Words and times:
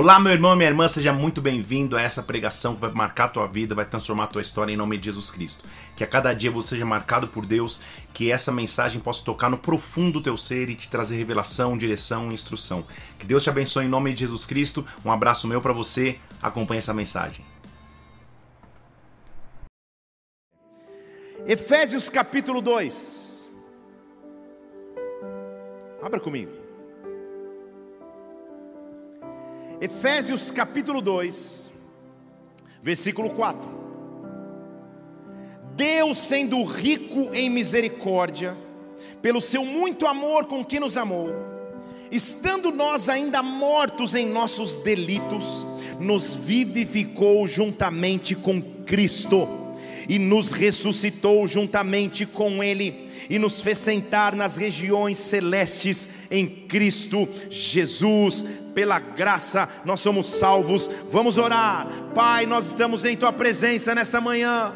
Olá, 0.00 0.20
meu 0.20 0.32
irmão 0.32 0.52
e 0.52 0.56
minha 0.56 0.68
irmã, 0.68 0.86
seja 0.86 1.12
muito 1.12 1.42
bem-vindo 1.42 1.96
a 1.96 2.00
essa 2.00 2.22
pregação 2.22 2.76
que 2.76 2.80
vai 2.82 2.92
marcar 2.92 3.24
a 3.24 3.28
tua 3.30 3.48
vida, 3.48 3.74
vai 3.74 3.84
transformar 3.84 4.24
a 4.24 4.26
tua 4.28 4.40
história 4.40 4.72
em 4.72 4.76
nome 4.76 4.96
de 4.96 5.06
Jesus 5.06 5.28
Cristo. 5.28 5.64
Que 5.96 6.04
a 6.04 6.06
cada 6.06 6.32
dia 6.32 6.52
você 6.52 6.68
seja 6.68 6.86
marcado 6.86 7.26
por 7.26 7.44
Deus, 7.44 7.82
que 8.14 8.30
essa 8.30 8.52
mensagem 8.52 9.00
possa 9.00 9.24
tocar 9.24 9.50
no 9.50 9.58
profundo 9.58 10.12
do 10.12 10.22
teu 10.22 10.36
ser 10.36 10.70
e 10.70 10.76
te 10.76 10.88
trazer 10.88 11.16
revelação, 11.16 11.76
direção 11.76 12.30
e 12.30 12.34
instrução. 12.34 12.86
Que 13.18 13.26
Deus 13.26 13.42
te 13.42 13.50
abençoe 13.50 13.86
em 13.86 13.88
nome 13.88 14.14
de 14.14 14.20
Jesus 14.20 14.46
Cristo. 14.46 14.86
Um 15.04 15.10
abraço 15.10 15.48
meu 15.48 15.60
para 15.60 15.72
você. 15.72 16.20
Acompanhe 16.40 16.78
essa 16.78 16.94
mensagem. 16.94 17.44
Efésios 21.44 22.08
capítulo 22.08 22.62
2. 22.62 23.50
Abra 26.00 26.20
comigo. 26.20 26.67
Efésios 29.80 30.50
capítulo 30.50 31.00
2, 31.00 31.72
versículo 32.82 33.30
4. 33.30 33.70
Deus, 35.76 36.18
sendo 36.18 36.64
rico 36.64 37.30
em 37.32 37.48
misericórdia, 37.48 38.56
pelo 39.22 39.40
seu 39.40 39.64
muito 39.64 40.04
amor 40.04 40.46
com 40.46 40.64
que 40.64 40.80
nos 40.80 40.96
amou, 40.96 41.32
estando 42.10 42.72
nós 42.72 43.08
ainda 43.08 43.40
mortos 43.40 44.16
em 44.16 44.26
nossos 44.26 44.74
delitos, 44.74 45.64
nos 46.00 46.34
vivificou 46.34 47.46
juntamente 47.46 48.34
com 48.34 48.60
Cristo 48.84 49.67
e 50.08 50.18
nos 50.18 50.50
ressuscitou 50.50 51.46
juntamente 51.46 52.26
com 52.26 52.62
Ele 52.62 53.08
e 53.30 53.38
nos 53.38 53.60
fez 53.60 53.78
sentar 53.78 54.34
nas 54.34 54.56
regiões 54.56 55.18
celestes 55.18 56.08
em 56.30 56.46
Cristo 56.46 57.28
Jesus. 57.50 58.44
Pela 58.74 58.98
graça 58.98 59.68
nós 59.84 60.00
somos 60.00 60.26
salvos. 60.26 60.88
Vamos 61.10 61.36
orar. 61.36 61.86
Pai, 62.14 62.46
nós 62.46 62.66
estamos 62.66 63.04
em 63.04 63.16
tua 63.16 63.32
presença 63.32 63.94
nesta 63.94 64.20
manhã. 64.20 64.72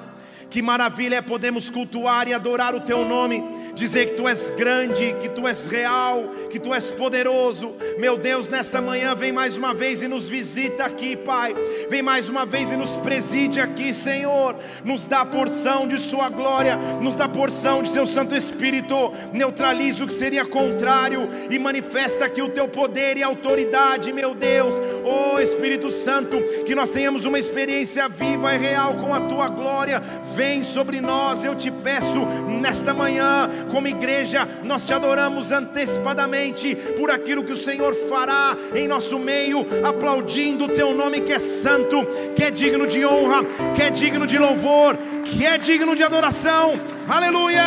Que 0.50 0.60
maravilha 0.60 1.16
é 1.16 1.22
podermos 1.22 1.70
cultuar 1.70 2.28
e 2.28 2.34
adorar 2.34 2.74
o 2.74 2.80
teu 2.80 3.06
nome 3.08 3.61
dizer 3.74 4.10
que 4.10 4.14
tu 4.14 4.28
és 4.28 4.50
grande, 4.50 5.14
que 5.20 5.28
tu 5.28 5.46
és 5.48 5.66
real, 5.66 6.24
que 6.50 6.58
tu 6.58 6.74
és 6.74 6.90
poderoso. 6.90 7.74
Meu 7.98 8.16
Deus, 8.16 8.48
nesta 8.48 8.80
manhã 8.80 9.14
vem 9.14 9.32
mais 9.32 9.56
uma 9.56 9.72
vez 9.74 10.02
e 10.02 10.08
nos 10.08 10.28
visita 10.28 10.84
aqui, 10.84 11.16
Pai. 11.16 11.54
Vem 11.88 12.02
mais 12.02 12.28
uma 12.28 12.44
vez 12.44 12.70
e 12.70 12.76
nos 12.76 12.96
preside 12.96 13.60
aqui, 13.60 13.94
Senhor. 13.94 14.56
Nos 14.84 15.06
dá 15.06 15.24
porção 15.24 15.86
de 15.86 15.98
Sua 15.98 16.28
glória, 16.28 16.76
nos 17.00 17.16
dá 17.16 17.28
porção 17.28 17.82
de 17.82 17.88
Seu 17.88 18.06
Santo 18.06 18.34
Espírito. 18.34 19.12
Neutraliza 19.32 20.04
o 20.04 20.06
que 20.06 20.12
seria 20.12 20.44
contrário 20.44 21.28
e 21.50 21.58
manifesta 21.58 22.24
aqui 22.24 22.42
o 22.42 22.50
Teu 22.50 22.68
poder 22.68 23.16
e 23.16 23.22
autoridade, 23.22 24.12
meu 24.12 24.34
Deus. 24.34 24.80
Oh 25.04 25.40
Espírito 25.40 25.90
Santo, 25.90 26.36
que 26.64 26.74
nós 26.74 26.90
tenhamos 26.90 27.24
uma 27.24 27.38
experiência 27.38 28.08
viva 28.08 28.54
e 28.54 28.58
real 28.58 28.94
com 28.94 29.14
a 29.14 29.20
Tua 29.22 29.48
glória. 29.48 30.02
Vem 30.34 30.62
sobre 30.62 31.00
nós, 31.00 31.44
eu 31.44 31.54
te 31.54 31.70
peço 31.70 32.20
nesta 32.60 32.94
manhã 32.94 33.50
como 33.70 33.88
igreja, 33.88 34.48
nós 34.62 34.86
te 34.86 34.94
adoramos 34.94 35.50
antecipadamente 35.50 36.74
por 36.98 37.10
aquilo 37.10 37.44
que 37.44 37.52
o 37.52 37.56
Senhor 37.56 37.94
fará 38.08 38.56
em 38.74 38.88
nosso 38.88 39.18
meio, 39.18 39.66
aplaudindo 39.86 40.64
o 40.64 40.68
teu 40.68 40.94
nome 40.94 41.20
que 41.20 41.32
é 41.32 41.38
santo, 41.38 42.06
que 42.34 42.42
é 42.42 42.50
digno 42.50 42.86
de 42.86 43.04
honra, 43.04 43.44
que 43.74 43.82
é 43.82 43.90
digno 43.90 44.26
de 44.26 44.38
louvor, 44.38 44.96
que 45.24 45.44
é 45.46 45.56
digno 45.58 45.94
de 45.94 46.02
adoração. 46.02 46.72
Aleluia! 47.08 47.64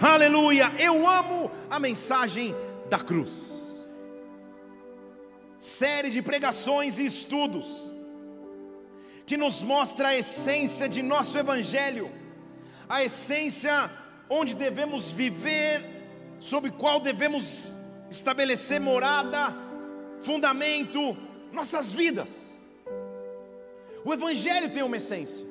Aleluia! 0.00 0.72
Eu 0.78 1.08
amo 1.08 1.50
a 1.70 1.78
mensagem 1.78 2.54
da 2.88 2.98
cruz. 2.98 3.90
Série 5.58 6.10
de 6.10 6.22
pregações 6.22 6.98
e 6.98 7.06
estudos 7.06 7.92
que 9.26 9.36
nos 9.36 9.62
mostra 9.62 10.08
a 10.08 10.16
essência 10.16 10.88
de 10.88 11.02
nosso 11.02 11.36
evangelho, 11.36 12.08
a 12.88 13.02
essência 13.02 13.90
onde 14.28 14.54
devemos 14.54 15.10
viver, 15.10 15.84
sobre 16.38 16.70
qual 16.70 17.00
devemos 17.00 17.74
estabelecer 18.10 18.80
morada, 18.80 19.54
fundamento, 20.20 21.16
nossas 21.52 21.92
vidas. 21.92 22.60
O 24.04 24.12
Evangelho 24.12 24.70
tem 24.70 24.82
uma 24.82 24.96
essência. 24.96 25.46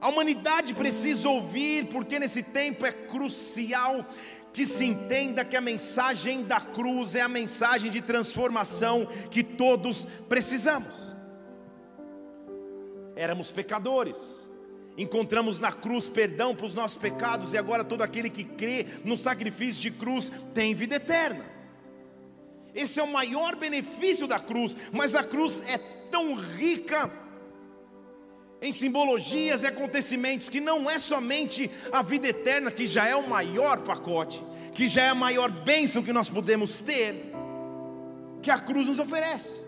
A 0.00 0.08
humanidade 0.08 0.74
precisa 0.74 1.28
ouvir, 1.28 1.88
porque 1.88 2.18
nesse 2.18 2.42
tempo 2.42 2.86
é 2.86 2.92
crucial 2.92 4.06
que 4.52 4.64
se 4.64 4.84
entenda 4.84 5.44
que 5.44 5.56
a 5.56 5.60
mensagem 5.60 6.44
da 6.44 6.60
cruz 6.60 7.14
é 7.14 7.20
a 7.20 7.28
mensagem 7.28 7.90
de 7.90 8.00
transformação 8.00 9.06
que 9.30 9.42
todos 9.42 10.06
precisamos. 10.28 11.16
Éramos 13.14 13.50
pecadores, 13.50 14.47
encontramos 14.98 15.60
na 15.60 15.72
cruz 15.72 16.08
perdão 16.08 16.54
para 16.54 16.66
os 16.66 16.74
nossos 16.74 16.96
pecados, 16.96 17.52
e 17.52 17.58
agora 17.58 17.84
todo 17.84 18.02
aquele 18.02 18.28
que 18.28 18.44
crê 18.44 18.84
no 19.04 19.16
sacrifício 19.16 19.80
de 19.82 19.92
cruz 19.92 20.30
tem 20.52 20.74
vida 20.74 20.96
eterna. 20.96 21.44
Esse 22.74 23.00
é 23.00 23.02
o 23.02 23.12
maior 23.12 23.56
benefício 23.56 24.26
da 24.26 24.38
cruz, 24.38 24.76
mas 24.92 25.14
a 25.14 25.22
cruz 25.22 25.62
é 25.66 25.78
tão 26.10 26.34
rica 26.34 27.10
em 28.60 28.72
simbologias 28.72 29.62
e 29.62 29.66
acontecimentos 29.66 30.50
que 30.50 30.60
não 30.60 30.90
é 30.90 30.98
somente 30.98 31.70
a 31.92 32.02
vida 32.02 32.28
eterna, 32.28 32.72
que 32.72 32.86
já 32.86 33.06
é 33.06 33.14
o 33.14 33.28
maior 33.28 33.78
pacote, 33.82 34.42
que 34.74 34.88
já 34.88 35.04
é 35.04 35.08
a 35.10 35.14
maior 35.14 35.48
bênção 35.48 36.02
que 36.02 36.12
nós 36.12 36.28
podemos 36.28 36.80
ter, 36.80 37.32
que 38.42 38.50
a 38.50 38.58
cruz 38.58 38.88
nos 38.88 38.98
oferece. 38.98 39.67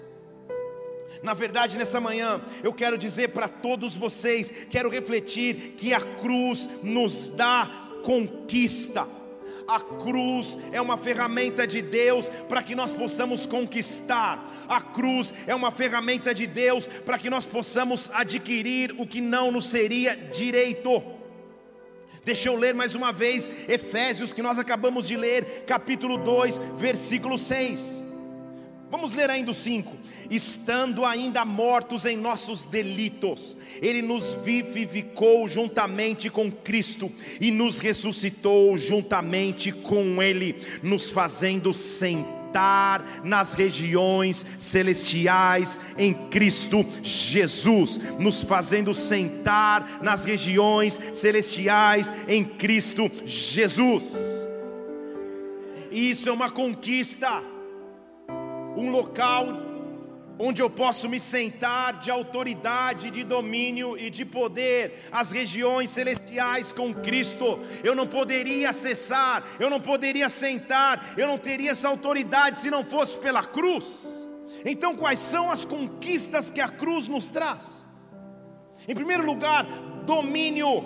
Na 1.23 1.35
verdade, 1.35 1.77
nessa 1.77 2.01
manhã, 2.01 2.41
eu 2.63 2.73
quero 2.73 2.97
dizer 2.97 3.29
para 3.29 3.47
todos 3.47 3.95
vocês, 3.95 4.51
quero 4.71 4.89
refletir 4.89 5.75
que 5.77 5.93
a 5.93 6.01
cruz 6.01 6.69
nos 6.83 7.29
dá 7.29 7.71
conquista. 8.03 9.07
A 9.69 9.79
cruz 9.79 10.59
é 10.73 10.81
uma 10.81 10.97
ferramenta 10.97 11.67
de 11.67 11.83
Deus 11.83 12.29
para 12.49 12.63
que 12.63 12.75
nós 12.75 12.93
possamos 12.93 13.47
conquistar. 13.47 14.45
A 14.69 14.81
cruz 14.81 15.33
é 15.47 15.55
uma 15.55 15.71
ferramenta 15.71 16.35
de 16.35 16.47
Deus 16.47 16.89
para 16.89 17.19
que 17.19 17.31
nós 17.31 17.45
possamos 17.45 18.11
adquirir 18.13 18.95
o 18.99 19.07
que 19.07 19.21
não 19.21 19.53
nos 19.53 19.67
seria 19.69 20.17
direito. 20.17 21.03
Deixa 22.25 22.49
eu 22.49 22.57
ler 22.57 22.75
mais 22.75 22.95
uma 22.95 23.13
vez 23.13 23.49
Efésios, 23.69 24.33
que 24.33 24.43
nós 24.43 24.59
acabamos 24.59 25.07
de 25.07 25.17
ler, 25.17 25.65
capítulo 25.67 26.19
2, 26.19 26.59
versículo 26.79 27.39
6. 27.39 28.05
Vamos 28.91 29.15
ler 29.15 29.31
ainda 29.31 29.53
o 29.53 29.55
5 29.55 29.97
estando 30.31 31.05
ainda 31.05 31.45
mortos 31.45 32.05
em 32.05 32.17
nossos 32.17 32.65
delitos, 32.65 33.57
Ele 33.83 34.01
nos 34.01 34.35
vivificou 34.35 35.49
juntamente 35.49 36.31
com 36.31 36.51
Cristo 36.51 37.11
e 37.41 37.51
nos 37.51 37.79
ressuscitou 37.79 38.77
juntamente 38.79 39.73
com 39.73 40.23
Ele, 40.23 40.57
nos 40.83 41.11
fazendo 41.11 41.75
sentar 41.75 43.21
nas 43.25 43.55
regiões 43.55 44.47
celestiais 44.59 45.81
em 45.99 46.15
Cristo 46.29 46.87
Jesus, 47.03 47.99
nos 48.19 48.43
fazendo 48.43 48.95
sentar 48.95 50.01
nas 50.03 50.25
regiões 50.25 50.99
celestiais 51.15 52.13
em 52.29 52.45
Cristo 52.45 53.11
Jesus. 53.25 54.15
Isso 55.91 56.29
é 56.29 56.33
uma 56.33 56.51
conquista, 56.51 57.43
um 58.77 58.91
local 58.91 59.70
onde 60.43 60.63
eu 60.63 60.71
posso 60.71 61.07
me 61.07 61.21
sentar 61.21 62.01
de 62.01 62.11
autoridade, 62.11 63.11
de 63.11 63.23
domínio 63.23 63.97
e 63.99 64.09
de 64.09 64.25
poder, 64.25 65.07
as 65.13 65.31
regiões 65.31 65.91
celestiais 65.91 66.73
com 66.73 66.95
Cristo. 66.95 67.61
Eu 67.85 67.95
não 67.95 68.07
poderia 68.07 68.71
acessar, 68.71 69.45
eu 69.61 69.69
não 69.69 69.79
poderia 69.79 70.31
sentar, 70.31 71.13
eu 71.17 71.27
não 71.27 71.37
teria 71.37 71.73
essa 71.73 71.89
autoridade 71.89 72.59
se 72.59 72.71
não 72.71 72.83
fosse 72.83 73.19
pela 73.19 73.45
cruz. 73.45 74.27
Então, 74.65 74.97
quais 74.97 75.19
são 75.19 75.51
as 75.51 75.65
conquistas 75.65 76.51
que 76.51 76.61
a 76.61 76.69
cruz 76.69 77.07
nos 77.07 77.29
traz? 77.29 77.87
Em 78.89 78.95
primeiro 78.95 79.25
lugar, 79.25 79.67
domínio. 80.07 80.81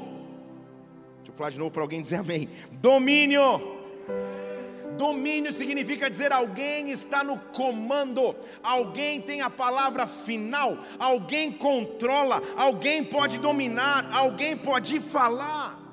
Deixa 1.18 1.30
eu 1.30 1.34
falar 1.36 1.50
de 1.50 1.58
novo 1.60 1.70
para 1.70 1.82
alguém 1.82 2.00
dizer 2.00 2.16
amém. 2.16 2.48
Domínio. 2.72 3.73
Domínio 4.96 5.52
significa 5.52 6.10
dizer 6.10 6.32
alguém 6.32 6.90
está 6.90 7.22
no 7.22 7.38
comando, 7.38 8.34
alguém 8.62 9.20
tem 9.20 9.42
a 9.42 9.50
palavra 9.50 10.06
final, 10.06 10.78
alguém 10.98 11.52
controla, 11.52 12.42
alguém 12.56 13.04
pode 13.04 13.38
dominar, 13.38 14.08
alguém 14.12 14.56
pode 14.56 15.00
falar. 15.00 15.83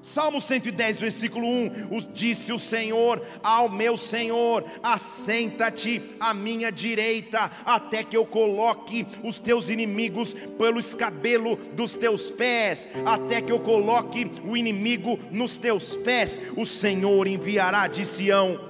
Salmo 0.00 0.40
110, 0.40 1.00
versículo 1.00 1.46
1: 1.46 1.70
Disse 2.12 2.52
o 2.52 2.58
Senhor 2.58 3.20
ao 3.42 3.68
meu 3.68 3.96
Senhor: 3.96 4.64
Assenta-te 4.82 6.02
à 6.20 6.32
minha 6.32 6.70
direita, 6.70 7.50
até 7.64 8.04
que 8.04 8.16
eu 8.16 8.24
coloque 8.24 9.06
os 9.24 9.40
teus 9.40 9.68
inimigos 9.68 10.32
pelo 10.32 10.78
escabelo 10.78 11.56
dos 11.74 11.94
teus 11.94 12.30
pés, 12.30 12.88
até 13.04 13.40
que 13.40 13.50
eu 13.50 13.60
coloque 13.60 14.30
o 14.44 14.56
inimigo 14.56 15.18
nos 15.30 15.56
teus 15.56 15.96
pés. 15.96 16.38
O 16.56 16.64
Senhor 16.64 17.26
enviará 17.26 17.88
de 17.88 18.04
Sião 18.04 18.67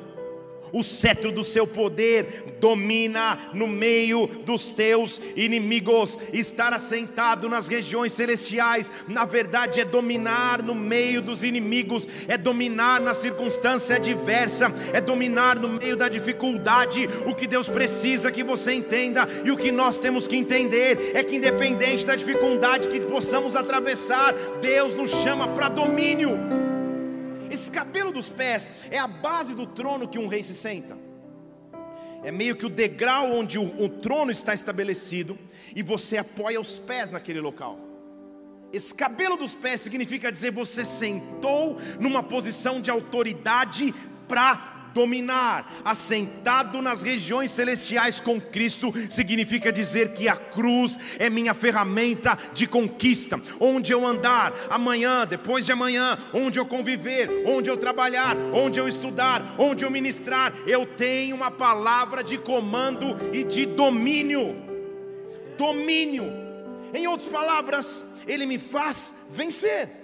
o 0.73 0.83
cetro 0.83 1.31
do 1.31 1.45
seu 1.45 1.67
poder 1.67 2.57
domina 2.61 3.39
no 3.53 3.67
meio 3.67 4.27
dos 4.27 4.71
teus 4.71 5.21
inimigos. 5.37 6.19
Estar 6.33 6.73
assentado 6.73 7.49
nas 7.49 7.69
regiões 7.69 8.13
celestiais, 8.13 8.91
na 9.07 9.25
verdade, 9.25 9.81
é 9.81 9.85
dominar 9.85 10.63
no 10.63 10.75
meio 10.75 11.23
dos 11.23 11.43
inimigos, 11.43 12.07
é 12.27 12.37
dominar 12.37 13.01
na 13.01 13.15
circunstância 13.15 13.97
adversa, 13.97 14.73
é 14.93 15.01
dominar 15.01 15.59
no 15.59 15.69
meio 15.69 15.97
da 15.97 16.09
dificuldade. 16.09 17.09
O 17.27 17.35
que 17.35 17.47
Deus 17.47 17.69
precisa 17.69 18.33
que 18.33 18.43
você 18.43 18.73
entenda 18.73 19.29
e 19.45 19.51
o 19.51 19.57
que 19.57 19.73
nós 19.73 19.99
temos 19.99 20.27
que 20.27 20.37
entender 20.37 21.13
é 21.15 21.23
que, 21.23 21.37
independente 21.37 22.07
da 22.07 22.17
dificuldade 22.17 22.89
que 22.89 23.01
possamos 23.01 23.57
atravessar, 23.57 24.35
Deus 24.61 24.95
nos 24.95 25.11
chama 25.11 25.49
para 25.49 25.69
domínio. 25.69 26.68
Esse 27.51 27.71
cabelo 27.71 28.13
dos 28.13 28.31
pés 28.31 28.71
é 28.91 28.99
a 28.99 29.07
base 29.07 29.55
do 29.55 29.67
trono 29.67 30.09
que 30.09 30.19
um 30.19 30.29
rei 30.29 30.43
se 30.43 30.55
senta. 30.55 30.97
É 32.23 32.33
meio 32.33 32.57
que 32.57 32.67
o 32.67 32.69
degrau 32.69 33.31
onde 33.33 33.59
o, 33.59 33.83
o 33.83 33.89
trono 33.89 34.31
está 34.31 34.53
estabelecido 34.53 35.39
e 35.75 35.83
você 35.83 36.19
apoia 36.19 36.61
os 36.61 36.79
pés 36.79 37.11
naquele 37.11 37.41
local. 37.41 37.79
Esse 38.73 38.95
cabelo 38.95 39.37
dos 39.37 39.55
pés 39.55 39.81
significa 39.81 40.31
dizer 40.31 40.51
você 40.51 40.85
sentou 40.85 41.79
numa 41.99 42.23
posição 42.23 42.81
de 42.81 42.91
autoridade 42.91 43.95
para 44.27 44.78
dominar, 44.99 45.81
assentado 45.85 46.83
nas 46.83 47.03
regiões 47.03 47.53
celestiais 47.53 48.19
com 48.19 48.41
Cristo, 48.41 48.93
significa 49.09 49.71
dizer 49.71 50.13
que 50.13 50.29
a 50.29 50.35
cruz 50.35 50.99
é 51.21 51.31
minha 51.31 51.55
ferramenta 51.55 52.37
de 52.53 52.67
conquista. 52.67 53.41
Onde 53.61 53.93
eu 53.93 54.05
andar, 54.05 54.53
amanhã, 54.69 55.25
depois 55.25 55.65
de 55.65 55.71
amanhã, 55.71 56.19
onde 56.35 56.59
eu 56.59 56.67
conviver, 56.67 57.31
onde 57.47 57.71
eu 57.71 57.77
trabalhar, 57.77 58.37
onde 58.53 58.81
eu 58.81 58.89
estudar, 58.89 59.55
onde 59.57 59.85
eu 59.85 59.91
ministrar, 59.91 60.53
eu 60.67 60.85
tenho 60.85 61.37
uma 61.37 61.51
palavra 61.51 62.25
de 62.25 62.37
comando 62.37 63.17
e 63.33 63.45
de 63.45 63.67
domínio. 63.67 64.57
Domínio. 65.57 66.27
Em 66.93 67.07
outras 67.07 67.29
palavras, 67.29 68.05
ele 68.27 68.47
me 68.47 68.59
faz 68.59 69.15
vencer. 69.31 69.98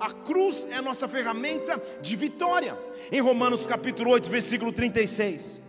A 0.00 0.10
cruz 0.10 0.66
é 0.70 0.76
a 0.76 0.82
nossa 0.82 1.06
ferramenta 1.06 1.80
de 2.00 2.16
vitória. 2.16 2.76
Em 3.12 3.20
Romanos 3.20 3.66
capítulo 3.66 4.10
8, 4.10 4.30
versículo 4.30 4.72
36. 4.72 5.62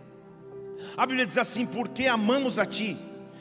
A 0.96 1.06
Bíblia 1.06 1.26
diz 1.26 1.36
assim: 1.36 1.66
Porque 1.66 2.06
amamos 2.06 2.58
a 2.58 2.64
Ti, 2.64 2.96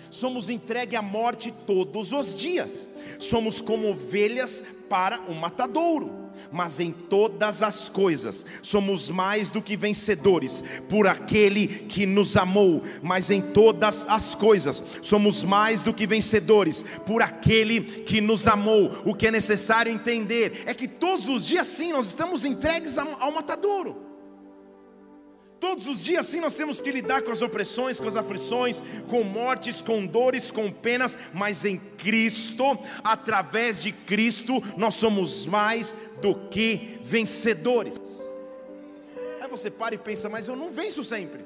somos 0.10 0.50
entregue 0.50 0.98
à 0.98 1.02
morte 1.02 1.54
todos 1.66 2.12
os 2.12 2.36
dias, 2.36 2.88
somos 3.18 3.62
como 3.62 3.90
ovelhas 3.90 4.64
para 4.90 5.20
o 5.22 5.34
matadouro 5.34 6.21
mas 6.52 6.80
em 6.80 6.92
todas 6.92 7.62
as 7.62 7.90
coisas 7.90 8.46
somos 8.62 9.10
mais 9.10 9.50
do 9.50 9.62
que 9.62 9.76
vencedores 9.76 10.64
por 10.90 11.08
aquele 11.08 11.68
que 11.68 12.06
nos 12.06 12.36
amou, 12.36 12.82
mas 13.02 13.30
em 13.30 13.42
todas 13.42 14.06
as 14.08 14.36
coisas 14.36 14.84
somos 15.02 15.44
mais 15.44 15.82
do 15.82 15.94
que 15.94 16.08
vencedores 16.08 16.84
por 17.06 17.22
aquele 17.22 17.82
que 17.82 18.22
nos 18.22 18.48
amou. 18.48 18.92
O 19.06 19.16
que 19.16 19.28
é 19.28 19.32
necessário 19.32 19.92
entender 19.92 20.64
é 20.66 20.74
que 20.74 20.88
todos 20.88 21.28
os 21.28 21.46
dias 21.46 21.68
sim 21.68 21.92
nós 21.92 22.08
estamos 22.08 22.46
entregues 22.46 22.98
ao 22.98 23.32
matadouro. 23.32 24.11
Todos 25.62 25.86
os 25.86 26.04
dias, 26.04 26.26
sim, 26.26 26.40
nós 26.40 26.56
temos 26.56 26.82
que 26.82 26.92
lidar 26.92 27.22
com 27.22 27.32
as 27.32 27.44
opressões, 27.44 28.00
com 28.00 28.08
as 28.08 28.16
aflições, 28.16 28.82
com 29.08 29.24
mortes, 29.24 29.80
com 29.80 30.04
dores, 30.08 30.50
com 30.50 30.72
penas, 30.72 31.16
mas 31.32 31.66
em 31.66 31.78
Cristo, 31.78 32.64
através 33.04 33.84
de 33.84 33.92
Cristo, 33.92 34.62
nós 34.76 34.96
somos 34.96 35.46
mais 35.46 35.96
do 36.20 36.34
que 36.50 37.00
vencedores. 37.04 37.96
Aí 39.40 39.48
você 39.48 39.70
para 39.70 39.94
e 39.94 40.00
pensa, 40.00 40.28
mas 40.28 40.48
eu 40.48 40.56
não 40.56 40.72
venço 40.72 41.04
sempre. 41.04 41.46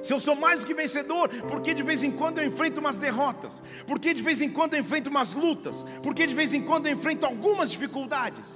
Se 0.00 0.12
eu 0.12 0.20
sou 0.20 0.36
mais 0.36 0.60
do 0.60 0.66
que 0.66 0.72
vencedor, 0.72 1.28
porque 1.48 1.74
de 1.74 1.82
vez 1.82 2.04
em 2.04 2.12
quando 2.12 2.38
eu 2.38 2.46
enfrento 2.46 2.78
umas 2.78 2.96
derrotas? 2.96 3.60
Porque 3.88 4.14
de 4.14 4.22
vez 4.22 4.40
em 4.40 4.48
quando 4.48 4.74
eu 4.74 4.80
enfrento 4.80 5.10
umas 5.10 5.34
lutas? 5.34 5.84
Porque 6.00 6.28
de 6.28 6.34
vez 6.34 6.54
em 6.54 6.62
quando 6.62 6.86
eu 6.86 6.92
enfrento 6.92 7.26
algumas 7.26 7.72
dificuldades? 7.72 8.54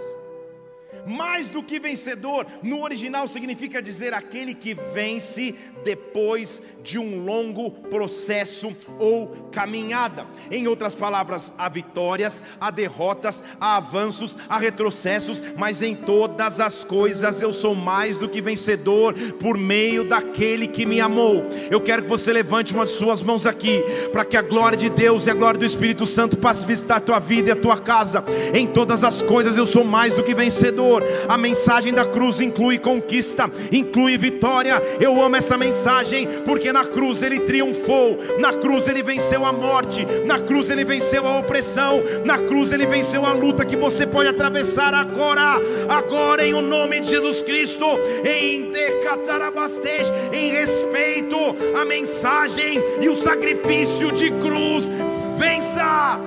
Mais 1.06 1.48
do 1.50 1.62
que 1.62 1.78
vencedor, 1.78 2.46
no 2.62 2.82
original 2.82 3.28
significa 3.28 3.82
dizer 3.82 4.14
aquele 4.14 4.54
que 4.54 4.74
vence 4.94 5.54
depois 5.84 6.62
de 6.82 6.98
um 6.98 7.24
longo 7.24 7.70
processo 7.70 8.74
ou 8.98 9.28
caminhada. 9.52 10.26
Em 10.50 10.66
outras 10.66 10.94
palavras, 10.94 11.52
há 11.58 11.68
vitórias, 11.68 12.42
há 12.58 12.70
derrotas, 12.70 13.42
há 13.60 13.76
avanços, 13.76 14.36
há 14.48 14.58
retrocessos, 14.58 15.42
mas 15.56 15.82
em 15.82 15.94
todas 15.94 16.58
as 16.58 16.84
coisas 16.84 17.42
eu 17.42 17.52
sou 17.52 17.74
mais 17.74 18.16
do 18.16 18.28
que 18.28 18.40
vencedor 18.40 19.14
por 19.38 19.58
meio 19.58 20.04
daquele 20.04 20.66
que 20.66 20.86
me 20.86 21.00
amou. 21.00 21.44
Eu 21.70 21.82
quero 21.82 22.02
que 22.02 22.08
você 22.08 22.32
levante 22.32 22.72
uma 22.72 22.86
de 22.86 22.92
suas 22.92 23.20
mãos 23.20 23.44
aqui, 23.44 23.82
para 24.10 24.24
que 24.24 24.36
a 24.36 24.42
glória 24.42 24.76
de 24.76 24.88
Deus 24.88 25.26
e 25.26 25.30
a 25.30 25.34
glória 25.34 25.58
do 25.58 25.66
Espírito 25.66 26.06
Santo 26.06 26.36
passe 26.36 26.64
a 26.64 26.66
visitar 26.66 26.96
a 26.96 27.00
tua 27.00 27.18
vida 27.18 27.50
e 27.50 27.52
a 27.52 27.56
tua 27.56 27.78
casa. 27.78 28.24
Em 28.54 28.66
todas 28.66 29.04
as 29.04 29.20
coisas 29.20 29.56
eu 29.56 29.66
sou 29.66 29.84
mais 29.84 30.14
do 30.14 30.22
que 30.22 30.34
vencedor 30.34 30.77
Senhor. 30.78 31.02
A 31.28 31.36
mensagem 31.36 31.92
da 31.92 32.04
cruz 32.04 32.40
inclui 32.40 32.78
conquista, 32.78 33.50
inclui 33.72 34.16
vitória. 34.16 34.80
Eu 35.00 35.20
amo 35.20 35.34
essa 35.34 35.58
mensagem 35.58 36.28
porque 36.44 36.72
na 36.72 36.84
cruz 36.84 37.20
ele 37.20 37.40
triunfou, 37.40 38.18
na 38.38 38.52
cruz 38.52 38.86
ele 38.86 39.02
venceu 39.02 39.44
a 39.44 39.52
morte, 39.52 40.06
na 40.24 40.38
cruz 40.38 40.70
ele 40.70 40.84
venceu 40.84 41.26
a 41.26 41.38
opressão, 41.38 42.00
na 42.24 42.38
cruz 42.38 42.70
ele 42.70 42.86
venceu 42.86 43.26
a 43.26 43.32
luta 43.32 43.64
que 43.64 43.76
você 43.76 44.06
pode 44.06 44.28
atravessar 44.28 44.94
agora, 44.94 45.56
agora 45.88 46.46
em 46.46 46.54
o 46.54 46.62
nome 46.62 47.00
de 47.00 47.10
Jesus 47.10 47.42
Cristo, 47.42 47.84
em 48.24 48.70
Decatarabastej, 48.70 50.04
em 50.32 50.50
respeito 50.52 51.36
à 51.76 51.84
mensagem 51.84 52.80
e 53.00 53.08
o 53.08 53.16
sacrifício 53.16 54.12
de 54.12 54.30
cruz. 54.30 54.88
Vença, 55.38 56.20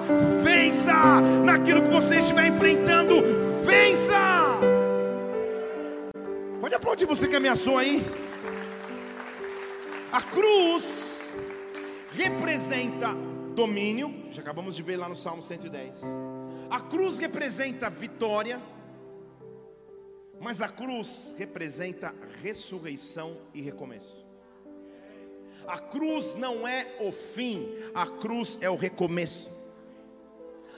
vença 0.43 1.21
naquilo 1.43 1.81
que 1.81 1.89
você 1.89 2.19
estiver 2.19 2.47
enfrentando 2.47 3.50
vença. 3.71 4.59
Pode 6.59 6.75
aplaudir 6.75 7.05
você 7.05 7.27
que 7.27 7.37
ameaçou 7.37 7.77
aí. 7.77 8.03
A 10.11 10.21
cruz 10.21 11.33
representa 12.11 13.15
domínio, 13.55 14.13
já 14.31 14.41
acabamos 14.41 14.75
de 14.75 14.83
ver 14.83 14.97
lá 14.97 15.07
no 15.07 15.15
Salmo 15.15 15.41
110. 15.41 16.01
A 16.69 16.81
cruz 16.81 17.17
representa 17.17 17.89
vitória, 17.89 18.61
mas 20.39 20.61
a 20.61 20.67
cruz 20.67 21.33
representa 21.37 22.13
ressurreição 22.43 23.37
e 23.53 23.61
recomeço. 23.61 24.25
A 25.65 25.79
cruz 25.79 26.35
não 26.35 26.67
é 26.67 26.97
o 26.99 27.11
fim, 27.11 27.69
a 27.93 28.05
cruz 28.05 28.57
é 28.59 28.69
o 28.69 28.75
recomeço. 28.75 29.60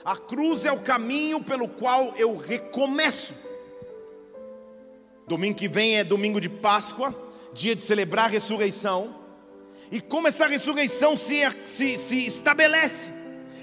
A 0.04 0.16
cruz 0.16 0.66
é 0.66 0.72
o 0.72 0.80
caminho 0.80 1.42
pelo 1.42 1.66
qual 1.66 2.12
eu 2.18 2.36
recomeço. 2.36 3.32
Domingo 5.26 5.56
que 5.56 5.66
vem 5.66 5.96
é 5.96 6.04
domingo 6.04 6.38
de 6.38 6.48
Páscoa, 6.50 7.14
dia 7.54 7.74
de 7.74 7.80
celebrar 7.80 8.26
a 8.26 8.28
ressurreição. 8.28 9.16
E 9.90 10.02
como 10.02 10.28
essa 10.28 10.46
ressurreição 10.46 11.16
se, 11.16 11.40
se, 11.64 11.96
se 11.96 12.26
estabelece? 12.26 13.10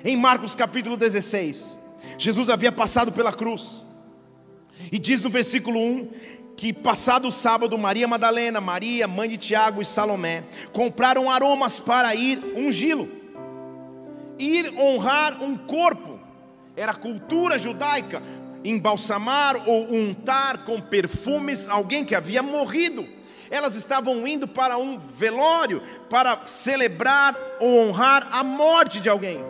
Em 0.04 0.18
Marcos 0.18 0.56
capítulo 0.56 0.98
16, 0.98 1.78
Jesus 2.18 2.50
havia 2.50 2.72
passado 2.72 3.12
pela 3.12 3.32
cruz, 3.32 3.84
e 4.92 4.98
diz 4.98 5.22
no 5.22 5.30
versículo 5.30 5.80
1 5.80 6.10
que 6.58 6.74
passado 6.74 7.28
o 7.28 7.32
sábado, 7.32 7.78
Maria 7.78 8.08
Madalena, 8.08 8.60
Maria, 8.60 9.08
mãe 9.08 9.30
de 9.30 9.38
Tiago 9.38 9.80
e 9.80 9.86
Salomé, 9.86 10.44
compraram 10.74 11.30
aromas 11.30 11.80
para 11.80 12.16
ir 12.16 12.40
ungí-lo, 12.56 13.08
ir 14.40 14.74
honrar 14.76 15.44
um 15.44 15.56
corpo 15.56 16.11
era 16.76 16.94
cultura 16.94 17.58
judaica 17.58 18.22
embalsamar 18.64 19.68
ou 19.68 19.92
untar 19.94 20.60
com 20.66 20.80
perfumes 20.80 21.68
alguém 21.68 22.06
que 22.06 22.16
havia 22.16 22.44
morrido. 22.44 23.06
Elas 23.50 23.76
estavam 23.76 24.26
indo 24.26 24.48
para 24.48 24.78
um 24.78 24.98
velório 24.98 25.82
para 26.10 26.48
celebrar 26.48 27.38
ou 27.60 27.88
honrar 27.88 28.28
a 28.32 28.44
morte 28.44 29.02
de 29.02 29.10
alguém. 29.10 29.44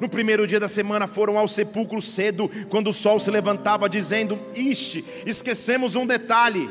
No 0.00 0.08
primeiro 0.08 0.46
dia 0.46 0.58
da 0.58 0.68
semana 0.68 1.06
foram 1.06 1.38
ao 1.38 1.46
sepulcro 1.46 2.00
cedo, 2.00 2.50
quando 2.70 2.88
o 2.88 2.92
sol 2.92 3.20
se 3.20 3.30
levantava, 3.30 3.88
dizendo: 3.88 4.40
Ixi, 4.54 5.04
esquecemos 5.26 5.94
um 5.94 6.06
detalhe. 6.06 6.70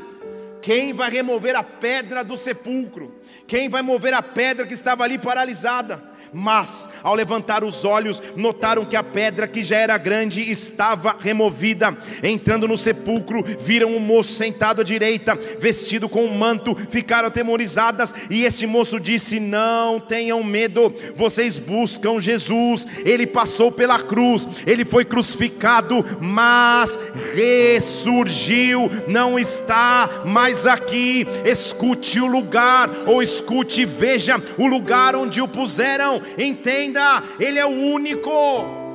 Quem 0.62 0.94
vai 0.94 1.10
remover 1.10 1.56
a 1.56 1.64
pedra 1.64 2.24
do 2.24 2.36
sepulcro? 2.36 3.16
Quem 3.48 3.70
vai 3.70 3.82
mover 3.82 4.14
a 4.14 4.22
pedra 4.22 4.66
que 4.66 4.74
estava 4.74 5.04
ali 5.04 5.18
paralisada? 5.18 6.04
Mas, 6.32 6.88
ao 7.02 7.16
levantar 7.16 7.64
os 7.64 7.84
olhos, 7.84 8.22
notaram 8.36 8.86
que 8.86 8.96
a 8.96 9.04
pedra 9.04 9.48
que 9.48 9.64
já 9.64 9.78
era 9.78 9.98
grande 9.98 10.42
estava 10.52 11.16
removida. 11.20 11.98
Entrando 12.22 12.68
no 12.68 12.78
sepulcro, 12.78 13.44
viram 13.60 13.96
um 13.96 14.00
moço 14.00 14.34
sentado 14.34 14.82
à 14.82 14.84
direita, 14.84 15.38
vestido 15.60 16.08
com 16.08 16.26
um 16.26 16.38
manto, 16.38 16.76
ficaram 16.90 17.28
atemorizadas. 17.28 18.14
E 18.30 18.44
este 18.44 18.68
moço 18.68 19.00
disse: 19.00 19.40
Não 19.40 20.00
tenham 20.00 20.44
medo, 20.44 20.94
vocês 21.16 21.58
buscam 21.58 22.20
Jesus. 22.20 22.86
Ele 23.04 23.26
passou 23.26 23.72
pela 23.72 24.00
cruz, 24.00 24.48
ele 24.68 24.86
foi 24.86 25.06
crucificado, 25.06 26.06
mas 26.20 27.00
ressurgiu, 27.34 28.90
não 29.08 29.40
está 29.40 30.24
mais 30.26 30.66
aqui. 30.66 31.26
Escute 31.44 32.20
o 32.20 32.28
lugar, 32.28 32.90
ou 33.08 33.22
escute, 33.22 33.86
veja 33.86 34.42
o 34.58 34.68
lugar 34.68 35.16
onde 35.16 35.42
o 35.42 35.48
puseram 35.48 36.19
entenda, 36.38 37.24
Ele 37.40 37.60
é 37.60 37.66
o 37.66 37.70
único 37.70 38.89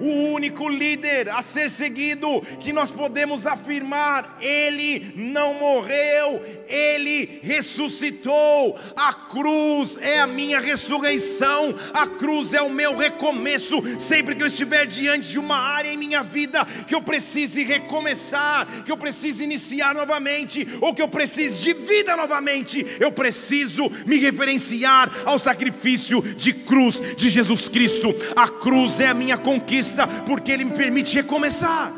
o 0.00 0.32
único 0.32 0.68
líder 0.68 1.28
a 1.28 1.42
ser 1.42 1.70
seguido, 1.70 2.40
que 2.60 2.72
nós 2.72 2.90
podemos 2.90 3.46
afirmar: 3.46 4.38
Ele 4.40 5.12
não 5.16 5.54
morreu, 5.54 6.42
Ele 6.66 7.40
ressuscitou. 7.42 8.78
A 8.96 9.12
cruz 9.12 9.98
é 10.00 10.20
a 10.20 10.26
minha 10.26 10.60
ressurreição, 10.60 11.74
a 11.92 12.06
cruz 12.06 12.52
é 12.52 12.62
o 12.62 12.70
meu 12.70 12.96
recomeço. 12.96 13.82
Sempre 13.98 14.34
que 14.34 14.42
eu 14.42 14.46
estiver 14.46 14.86
diante 14.86 15.28
de 15.28 15.38
uma 15.38 15.58
área 15.58 15.90
em 15.90 15.96
minha 15.96 16.22
vida 16.22 16.64
que 16.86 16.94
eu 16.94 17.02
precise 17.02 17.62
recomeçar, 17.62 18.66
que 18.84 18.92
eu 18.92 18.96
precise 18.96 19.42
iniciar 19.42 19.94
novamente, 19.94 20.66
ou 20.80 20.94
que 20.94 21.02
eu 21.02 21.08
precise 21.08 21.62
de 21.62 21.72
vida 21.72 22.16
novamente, 22.16 22.86
eu 23.00 23.10
preciso 23.10 23.90
me 24.06 24.18
referenciar 24.18 25.10
ao 25.24 25.38
sacrifício 25.38 26.22
de 26.22 26.52
cruz 26.52 27.00
de 27.16 27.30
Jesus 27.30 27.68
Cristo. 27.68 28.14
A 28.36 28.48
cruz 28.48 29.00
é 29.00 29.08
a 29.08 29.14
minha 29.14 29.36
conquista 29.36 29.87
porque 30.26 30.52
Ele 30.52 30.64
me 30.64 30.72
permite 30.72 31.14
recomeçar 31.14 31.92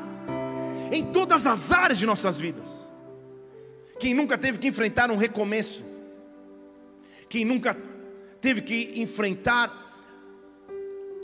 em 0.93 1.05
todas 1.13 1.47
as 1.47 1.71
áreas 1.73 1.99
de 1.99 2.07
nossas 2.07 2.39
vidas. 2.39 2.91
Quem 3.99 4.15
nunca 4.15 4.39
teve 4.39 4.59
que 4.59 4.67
enfrentar 4.67 5.11
um 5.11 5.17
recomeço, 5.17 5.85
quem 7.29 7.45
nunca 7.45 7.77
teve 8.41 8.63
que 8.63 8.93
enfrentar 8.97 9.71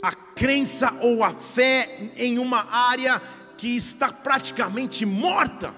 a 0.01 0.13
crença 0.13 0.93
ou 1.01 1.23
a 1.23 1.33
fé 1.33 2.11
em 2.15 2.37
uma 2.37 2.71
área 2.71 3.21
que 3.57 3.75
está 3.75 4.11
praticamente 4.11 5.05
morta. 5.05 5.73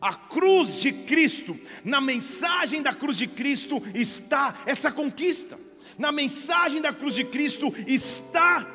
A 0.00 0.14
cruz 0.14 0.80
de 0.80 0.92
Cristo, 0.92 1.58
na 1.84 2.00
mensagem 2.00 2.82
da 2.82 2.94
cruz 2.94 3.16
de 3.16 3.26
Cristo 3.26 3.82
está 3.94 4.54
essa 4.66 4.92
conquista. 4.92 5.58
Na 5.98 6.10
mensagem 6.10 6.80
da 6.80 6.92
cruz 6.92 7.14
de 7.14 7.24
Cristo 7.24 7.72
está 7.86 8.66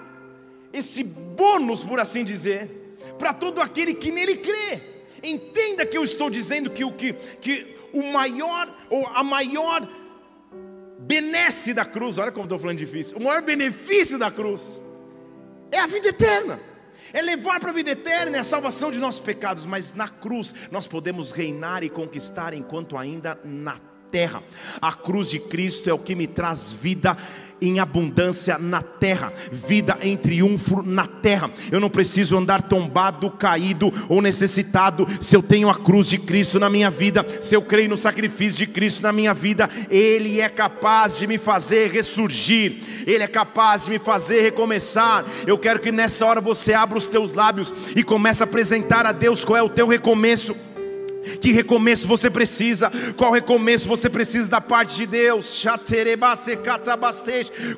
esse 0.71 1.03
bônus, 1.03 1.83
por 1.83 1.99
assim 1.99 2.23
dizer, 2.23 2.95
para 3.17 3.33
todo 3.33 3.59
aquele 3.59 3.93
que 3.93 4.11
nele 4.11 4.37
crê. 4.37 4.81
Entenda 5.23 5.85
que 5.85 5.97
eu 5.97 6.03
estou 6.03 6.29
dizendo 6.29 6.69
que 6.69 6.83
o 6.83 6.93
que, 6.93 7.13
que 7.13 7.75
o 7.93 8.11
maior 8.11 8.73
ou 8.89 9.05
a 9.07 9.23
maior 9.23 9.87
benesse 10.99 11.73
da 11.73 11.83
cruz, 11.83 12.17
olha 12.17 12.31
como 12.31 12.45
estou 12.45 12.59
falando 12.59 12.77
difícil, 12.77 13.17
o 13.17 13.23
maior 13.23 13.41
benefício 13.41 14.17
da 14.17 14.29
cruz 14.29 14.81
é 15.71 15.79
a 15.79 15.87
vida 15.87 16.09
eterna. 16.09 16.59
É 17.11 17.21
levar 17.21 17.59
para 17.59 17.71
a 17.71 17.73
vida 17.73 17.89
eterna 17.91 18.37
é 18.37 18.39
a 18.39 18.43
salvação 18.43 18.91
de 18.91 18.99
nossos 18.99 19.19
pecados, 19.19 19.65
mas 19.65 19.93
na 19.93 20.07
cruz 20.07 20.53
nós 20.69 20.85
podemos 20.85 21.31
reinar 21.31 21.83
e 21.83 21.89
conquistar 21.89 22.53
enquanto 22.53 22.95
ainda 22.95 23.39
na 23.43 23.79
terra. 24.11 24.43
A 24.81 24.93
cruz 24.93 25.29
de 25.29 25.39
Cristo 25.39 25.89
é 25.89 25.93
o 25.93 25.99
que 25.99 26.15
me 26.15 26.27
traz 26.27 26.71
vida 26.71 27.17
em 27.61 27.79
abundância 27.79 28.57
na 28.57 28.81
terra, 28.81 29.33
vida 29.51 29.97
em 30.01 30.15
triunfo 30.15 30.81
na 30.81 31.05
terra. 31.05 31.51
Eu 31.71 31.79
não 31.79 31.89
preciso 31.89 32.37
andar 32.37 32.61
tombado, 32.61 33.29
caído 33.31 33.91
ou 34.07 34.21
necessitado. 34.21 35.07
Se 35.19 35.35
eu 35.35 35.43
tenho 35.43 35.69
a 35.69 35.75
cruz 35.75 36.07
de 36.07 36.17
Cristo 36.17 36.59
na 36.59 36.69
minha 36.69 36.89
vida, 36.89 37.25
se 37.41 37.55
eu 37.55 37.61
creio 37.61 37.89
no 37.89 37.97
sacrifício 37.97 38.65
de 38.65 38.67
Cristo 38.67 39.01
na 39.01 39.11
minha 39.11 39.33
vida, 39.33 39.69
Ele 39.89 40.39
é 40.39 40.49
capaz 40.49 41.17
de 41.17 41.27
me 41.27 41.37
fazer 41.37 41.91
ressurgir, 41.91 42.77
Ele 43.05 43.23
é 43.23 43.27
capaz 43.27 43.85
de 43.85 43.91
me 43.91 43.99
fazer 43.99 44.41
recomeçar. 44.41 45.25
Eu 45.45 45.57
quero 45.57 45.79
que 45.79 45.91
nessa 45.91 46.25
hora 46.25 46.41
você 46.41 46.73
abra 46.73 46.97
os 46.97 47.07
teus 47.07 47.33
lábios 47.33 47.73
e 47.95 48.03
comece 48.03 48.43
a 48.43 48.45
apresentar 48.45 49.05
a 49.05 49.11
Deus 49.11 49.43
qual 49.43 49.57
é 49.57 49.63
o 49.63 49.69
teu 49.69 49.87
recomeço. 49.87 50.55
Que 51.41 51.51
recomeço 51.51 52.07
você 52.07 52.29
precisa? 52.29 52.91
Qual 53.15 53.31
recomeço 53.31 53.87
você 53.87 54.09
precisa 54.09 54.49
da 54.49 54.61
parte 54.61 54.95
de 54.95 55.05
Deus? 55.05 55.63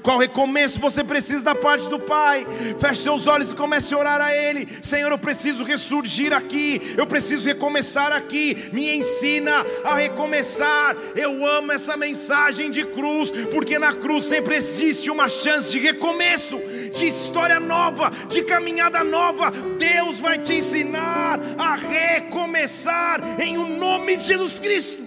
Qual 0.01 0.17
recomeço 0.17 0.79
você 0.79 1.03
precisa 1.03 1.43
da 1.43 1.55
parte 1.55 1.89
do 1.89 1.99
Pai? 1.99 2.45
Feche 2.79 3.01
seus 3.01 3.27
olhos 3.27 3.51
e 3.51 3.55
comece 3.55 3.93
a 3.93 3.97
orar 3.97 4.21
a 4.21 4.35
Ele. 4.35 4.67
Senhor, 4.81 5.11
eu 5.11 5.17
preciso 5.17 5.63
ressurgir 5.63 6.33
aqui. 6.33 6.93
Eu 6.97 7.05
preciso 7.05 7.45
recomeçar 7.45 8.11
aqui. 8.11 8.69
Me 8.71 8.95
ensina 8.95 9.65
a 9.83 9.95
recomeçar. 9.95 10.95
Eu 11.15 11.45
amo 11.45 11.71
essa 11.71 11.97
mensagem 11.97 12.71
de 12.71 12.85
cruz, 12.85 13.31
porque 13.51 13.77
na 13.77 13.93
cruz 13.93 14.25
sempre 14.25 14.55
existe 14.55 15.09
uma 15.09 15.29
chance 15.29 15.71
de 15.71 15.79
recomeço, 15.79 16.59
de 16.93 17.05
história 17.05 17.59
nova, 17.59 18.11
de 18.29 18.43
caminhada 18.43 19.03
nova. 19.03 19.51
Deus 19.77 20.19
vai 20.19 20.37
te 20.37 20.53
ensinar 20.55 21.39
a 21.57 21.75
recomeçar 21.75 23.21
em 23.41 23.57
o 23.57 23.67
nome 23.67 24.17
de 24.17 24.23
Jesus 24.23 24.59
Cristo. 24.59 25.01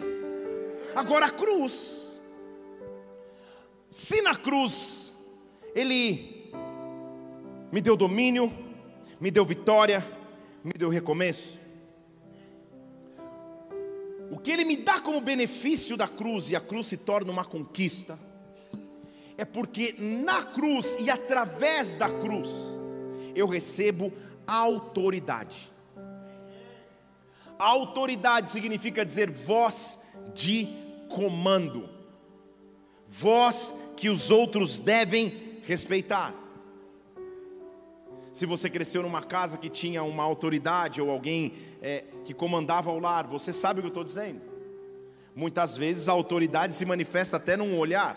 Agora 0.95 1.27
a 1.27 1.31
cruz, 1.31 2.21
se 3.89 4.21
na 4.23 4.35
cruz 4.35 5.15
Ele 5.75 6.53
me 7.71 7.81
deu 7.81 7.97
domínio, 7.97 8.53
me 9.21 9.31
deu 9.31 9.45
vitória, 9.45 10.05
me 10.63 10.73
deu 10.73 10.89
recomeço, 10.89 11.61
o 14.31 14.39
que 14.39 14.51
Ele 14.51 14.65
me 14.65 14.77
dá 14.77 15.01
como 15.01 15.21
benefício 15.21 15.97
da 15.97 16.09
cruz, 16.09 16.51
e 16.51 16.57
a 16.57 16.61
cruz 16.61 16.89
se 16.89 16.97
torna 16.97 17.31
uma 17.31 17.45
conquista, 17.45 18.19
é 19.37 19.45
porque 19.45 19.95
na 19.99 20.43
cruz 20.43 20.97
e 20.99 21.11
através 21.11 21.95
da 21.95 22.09
cruz 22.09 22.79
eu 23.35 23.47
recebo 23.47 24.13
autoridade. 24.47 25.74
Autoridade 27.65 28.51
significa 28.51 29.07
dizer 29.07 29.31
voz 29.31 29.99
de 30.35 30.69
comando, 31.09 31.89
voz 33.09 33.75
que 33.97 34.11
os 34.11 34.31
outros 34.31 34.79
devem 34.79 35.61
respeitar. 35.63 36.35
Se 38.35 38.45
você 38.45 38.69
cresceu 38.69 39.03
numa 39.03 39.23
casa 39.23 39.57
que 39.57 39.71
tinha 39.71 40.03
uma 40.03 40.23
autoridade 40.23 41.01
ou 41.01 41.11
alguém 41.11 41.55
é, 41.81 42.05
que 42.23 42.35
comandava 42.35 42.91
o 42.93 42.99
lar, 42.99 43.27
você 43.27 43.51
sabe 43.51 43.79
o 43.79 43.83
que 43.83 43.87
eu 43.87 43.89
estou 43.89 44.05
dizendo. 44.05 44.43
Muitas 45.35 45.75
vezes 45.75 46.07
a 46.07 46.13
autoridade 46.13 46.75
se 46.75 46.85
manifesta 46.85 47.39
até 47.39 47.57
num 47.57 47.79
olhar, 47.79 48.15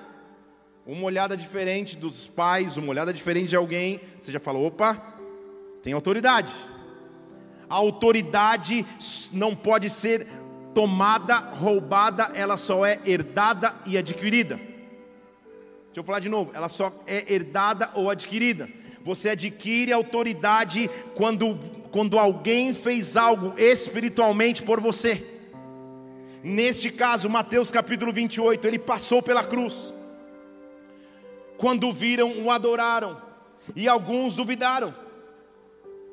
uma 0.85 1.05
olhada 1.05 1.37
diferente 1.37 1.97
dos 1.97 2.27
pais, 2.27 2.75
uma 2.75 2.89
olhada 2.89 3.13
diferente 3.13 3.47
de 3.47 3.55
alguém. 3.55 4.01
Você 4.19 4.29
já 4.29 4.41
falou, 4.41 4.67
opa, 4.67 5.01
tem 5.81 5.93
autoridade. 5.93 6.53
A 7.69 7.75
autoridade 7.75 8.85
não 9.31 9.55
pode 9.55 9.89
ser 9.89 10.27
tomada, 10.73 11.37
roubada, 11.37 12.31
ela 12.35 12.55
só 12.55 12.85
é 12.85 12.99
herdada 13.05 13.73
e 13.85 13.97
adquirida. 13.97 14.55
Deixa 14.55 15.97
eu 15.97 16.03
falar 16.03 16.19
de 16.19 16.29
novo, 16.29 16.51
ela 16.53 16.69
só 16.69 16.93
é 17.07 17.33
herdada 17.33 17.89
ou 17.95 18.09
adquirida. 18.09 18.69
Você 19.03 19.29
adquire 19.29 19.91
autoridade 19.91 20.89
quando, 21.15 21.57
quando 21.91 22.19
alguém 22.19 22.73
fez 22.73 23.17
algo 23.17 23.53
espiritualmente 23.57 24.61
por 24.61 24.79
você. 24.79 25.25
Neste 26.43 26.91
caso, 26.91 27.29
Mateus 27.29 27.71
capítulo 27.71 28.13
28, 28.13 28.67
ele 28.67 28.77
passou 28.77 29.23
pela 29.23 29.43
cruz. 29.43 29.93
Quando 31.57 31.91
viram, 31.91 32.43
o 32.43 32.51
adoraram, 32.51 33.19
e 33.75 33.87
alguns 33.87 34.35
duvidaram. 34.35 34.93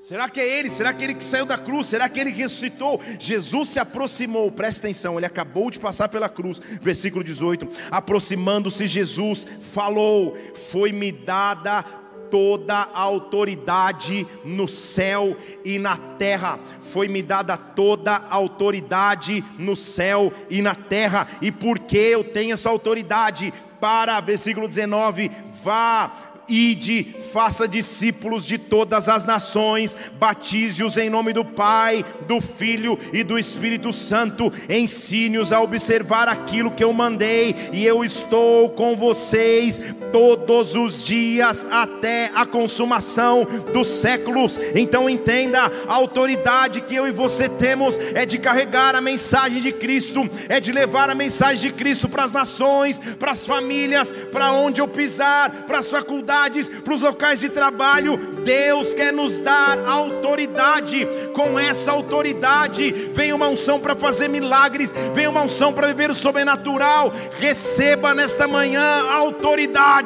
Será 0.06 0.28
que 0.28 0.38
é 0.38 0.58
ele? 0.58 0.68
Será 0.68 0.92
que 0.92 1.00
é 1.00 1.04
ele 1.06 1.14
que 1.14 1.24
saiu 1.24 1.46
da 1.46 1.56
cruz? 1.56 1.86
Será 1.86 2.10
que 2.10 2.20
é 2.20 2.24
ele 2.24 2.30
ressuscitou? 2.30 3.00
Jesus 3.18 3.70
se 3.70 3.80
aproximou, 3.80 4.52
presta 4.52 4.86
atenção, 4.86 5.16
ele 5.16 5.24
acabou 5.24 5.70
de 5.70 5.78
passar 5.78 6.10
pela 6.10 6.28
cruz, 6.28 6.60
versículo 6.82 7.24
18. 7.24 7.66
Aproximando-se, 7.90 8.86
Jesus 8.86 9.46
falou: 9.72 10.36
Foi-me 10.70 11.10
dada 11.10 11.82
toda 12.30 12.74
a 12.74 13.00
autoridade 13.00 14.26
no 14.44 14.68
céu 14.68 15.38
e 15.64 15.78
na 15.78 15.96
terra. 15.96 16.60
Foi-me 16.82 17.22
dada 17.22 17.56
toda 17.56 18.12
a 18.12 18.34
autoridade 18.34 19.42
no 19.58 19.74
céu 19.74 20.30
e 20.50 20.60
na 20.60 20.74
terra. 20.74 21.26
E 21.40 21.50
porque 21.50 21.96
eu 21.96 22.22
tenho 22.22 22.52
essa 22.52 22.68
autoridade? 22.68 23.54
Para, 23.80 24.20
versículo 24.20 24.68
19: 24.68 25.30
vá 25.62 26.33
Ide, 26.48 27.14
faça 27.32 27.66
discípulos 27.66 28.44
de 28.44 28.58
todas 28.58 29.08
as 29.08 29.24
nações, 29.24 29.96
batize-os 30.18 30.96
em 30.96 31.08
nome 31.08 31.32
do 31.32 31.44
Pai, 31.44 32.04
do 32.26 32.40
Filho 32.40 32.98
e 33.12 33.22
do 33.22 33.38
Espírito 33.38 33.92
Santo, 33.92 34.52
ensine-os 34.68 35.52
a 35.52 35.60
observar 35.60 36.28
aquilo 36.28 36.70
que 36.70 36.84
eu 36.84 36.92
mandei, 36.92 37.54
e 37.72 37.84
eu 37.84 38.04
estou 38.04 38.70
com 38.70 38.94
vocês 38.94 39.80
todos 40.14 40.76
os 40.76 41.02
dias 41.02 41.66
até 41.68 42.30
a 42.36 42.46
consumação 42.46 43.44
dos 43.72 43.88
séculos. 43.88 44.56
Então 44.72 45.10
entenda: 45.10 45.72
a 45.88 45.92
autoridade 45.92 46.82
que 46.82 46.94
eu 46.94 47.08
e 47.08 47.10
você 47.10 47.48
temos 47.48 47.98
é 48.14 48.24
de 48.24 48.38
carregar 48.38 48.94
a 48.94 49.00
mensagem 49.00 49.60
de 49.60 49.72
Cristo, 49.72 50.30
é 50.48 50.60
de 50.60 50.70
levar 50.70 51.10
a 51.10 51.16
mensagem 51.16 51.68
de 51.68 51.76
Cristo 51.76 52.08
para 52.08 52.22
as 52.22 52.30
nações, 52.30 53.00
para 53.18 53.32
as 53.32 53.44
famílias, 53.44 54.12
para 54.30 54.52
onde 54.52 54.80
eu 54.80 54.86
pisar, 54.86 55.50
para 55.66 55.80
as 55.80 55.90
faculdades, 55.90 56.68
para 56.68 56.94
os 56.94 57.02
locais 57.02 57.40
de 57.40 57.48
trabalho. 57.48 58.16
Deus 58.44 58.94
quer 58.94 59.12
nos 59.12 59.38
dar 59.38 59.84
autoridade. 59.84 61.08
Com 61.32 61.58
essa 61.58 61.90
autoridade 61.90 63.10
vem 63.12 63.32
uma 63.32 63.48
unção 63.48 63.80
para 63.80 63.96
fazer 63.96 64.28
milagres, 64.28 64.94
vem 65.12 65.26
uma 65.26 65.42
unção 65.42 65.72
para 65.72 65.88
viver 65.88 66.08
o 66.08 66.14
sobrenatural. 66.14 67.12
Receba 67.36 68.14
nesta 68.14 68.46
manhã 68.46 69.10
autoridade. 69.10 70.03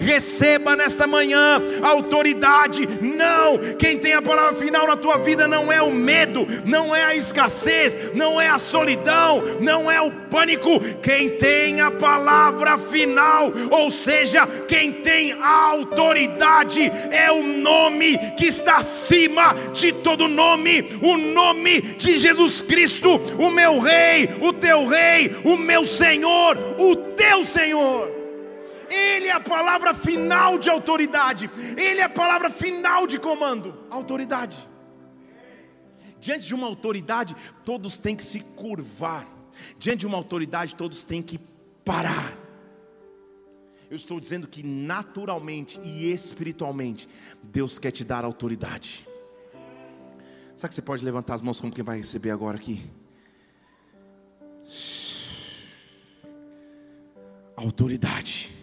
Receba 0.00 0.76
nesta 0.76 1.06
manhã 1.06 1.60
autoridade. 1.82 2.88
Não, 3.00 3.58
quem 3.76 3.98
tem 3.98 4.12
a 4.12 4.22
palavra 4.22 4.54
final 4.60 4.86
na 4.86 4.96
tua 4.96 5.18
vida 5.18 5.48
não 5.48 5.72
é 5.72 5.82
o 5.82 5.92
medo, 5.92 6.46
não 6.64 6.94
é 6.94 7.04
a 7.04 7.14
escassez, 7.14 7.96
não 8.14 8.40
é 8.40 8.48
a 8.48 8.58
solidão, 8.58 9.42
não 9.60 9.90
é 9.90 10.00
o 10.00 10.10
pânico. 10.10 10.80
Quem 11.02 11.30
tem 11.30 11.80
a 11.80 11.90
palavra 11.90 12.78
final, 12.78 13.52
ou 13.70 13.90
seja, 13.90 14.46
quem 14.68 14.92
tem 14.92 15.32
a 15.32 15.66
autoridade 15.66 16.90
é 17.10 17.30
o 17.30 17.42
nome 17.42 18.16
que 18.36 18.46
está 18.46 18.76
acima 18.78 19.54
de 19.74 19.92
todo 19.92 20.28
nome, 20.28 20.98
o 21.02 21.16
nome 21.16 21.80
de 21.80 22.16
Jesus 22.16 22.62
Cristo, 22.62 23.20
o 23.38 23.50
meu 23.50 23.78
Rei, 23.78 24.28
o 24.40 24.52
teu 24.52 24.86
Rei, 24.86 25.34
o 25.44 25.56
meu 25.56 25.84
Senhor, 25.84 26.56
o 26.78 26.96
teu 26.96 27.44
Senhor. 27.44 28.19
Ele 28.90 29.28
é 29.28 29.32
a 29.32 29.40
palavra 29.40 29.94
final 29.94 30.58
de 30.58 30.68
autoridade, 30.68 31.48
Ele 31.76 32.00
é 32.00 32.04
a 32.04 32.08
palavra 32.08 32.50
final 32.50 33.06
de 33.06 33.18
comando. 33.18 33.86
Autoridade. 33.88 34.68
Diante 36.20 36.46
de 36.46 36.54
uma 36.54 36.66
autoridade, 36.66 37.34
todos 37.64 37.96
têm 37.96 38.14
que 38.14 38.24
se 38.24 38.40
curvar. 38.40 39.26
Diante 39.78 40.00
de 40.00 40.06
uma 40.06 40.18
autoridade, 40.18 40.74
todos 40.74 41.04
têm 41.04 41.22
que 41.22 41.38
parar. 41.84 42.36
Eu 43.88 43.96
estou 43.96 44.20
dizendo 44.20 44.46
que 44.46 44.62
naturalmente 44.62 45.80
e 45.80 46.12
espiritualmente, 46.12 47.08
Deus 47.42 47.78
quer 47.78 47.90
te 47.90 48.04
dar 48.04 48.24
autoridade. 48.24 49.06
Sabe 50.54 50.68
que 50.68 50.74
você 50.74 50.82
pode 50.82 51.04
levantar 51.04 51.34
as 51.34 51.42
mãos 51.42 51.60
como 51.60 51.72
quem 51.72 51.82
vai 51.82 51.96
receber 51.96 52.30
agora 52.30 52.56
aqui? 52.56 52.88
Autoridade. 57.56 58.59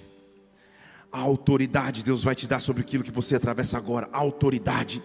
A 1.17 1.21
autoridade 1.21 2.03
Deus 2.03 2.23
vai 2.23 2.35
te 2.35 2.47
dar 2.47 2.59
sobre 2.59 2.83
aquilo 2.83 3.03
que 3.03 3.09
você 3.09 3.35
atravessa 3.35 3.75
agora. 3.75 4.07
Autoridade. 4.13 5.01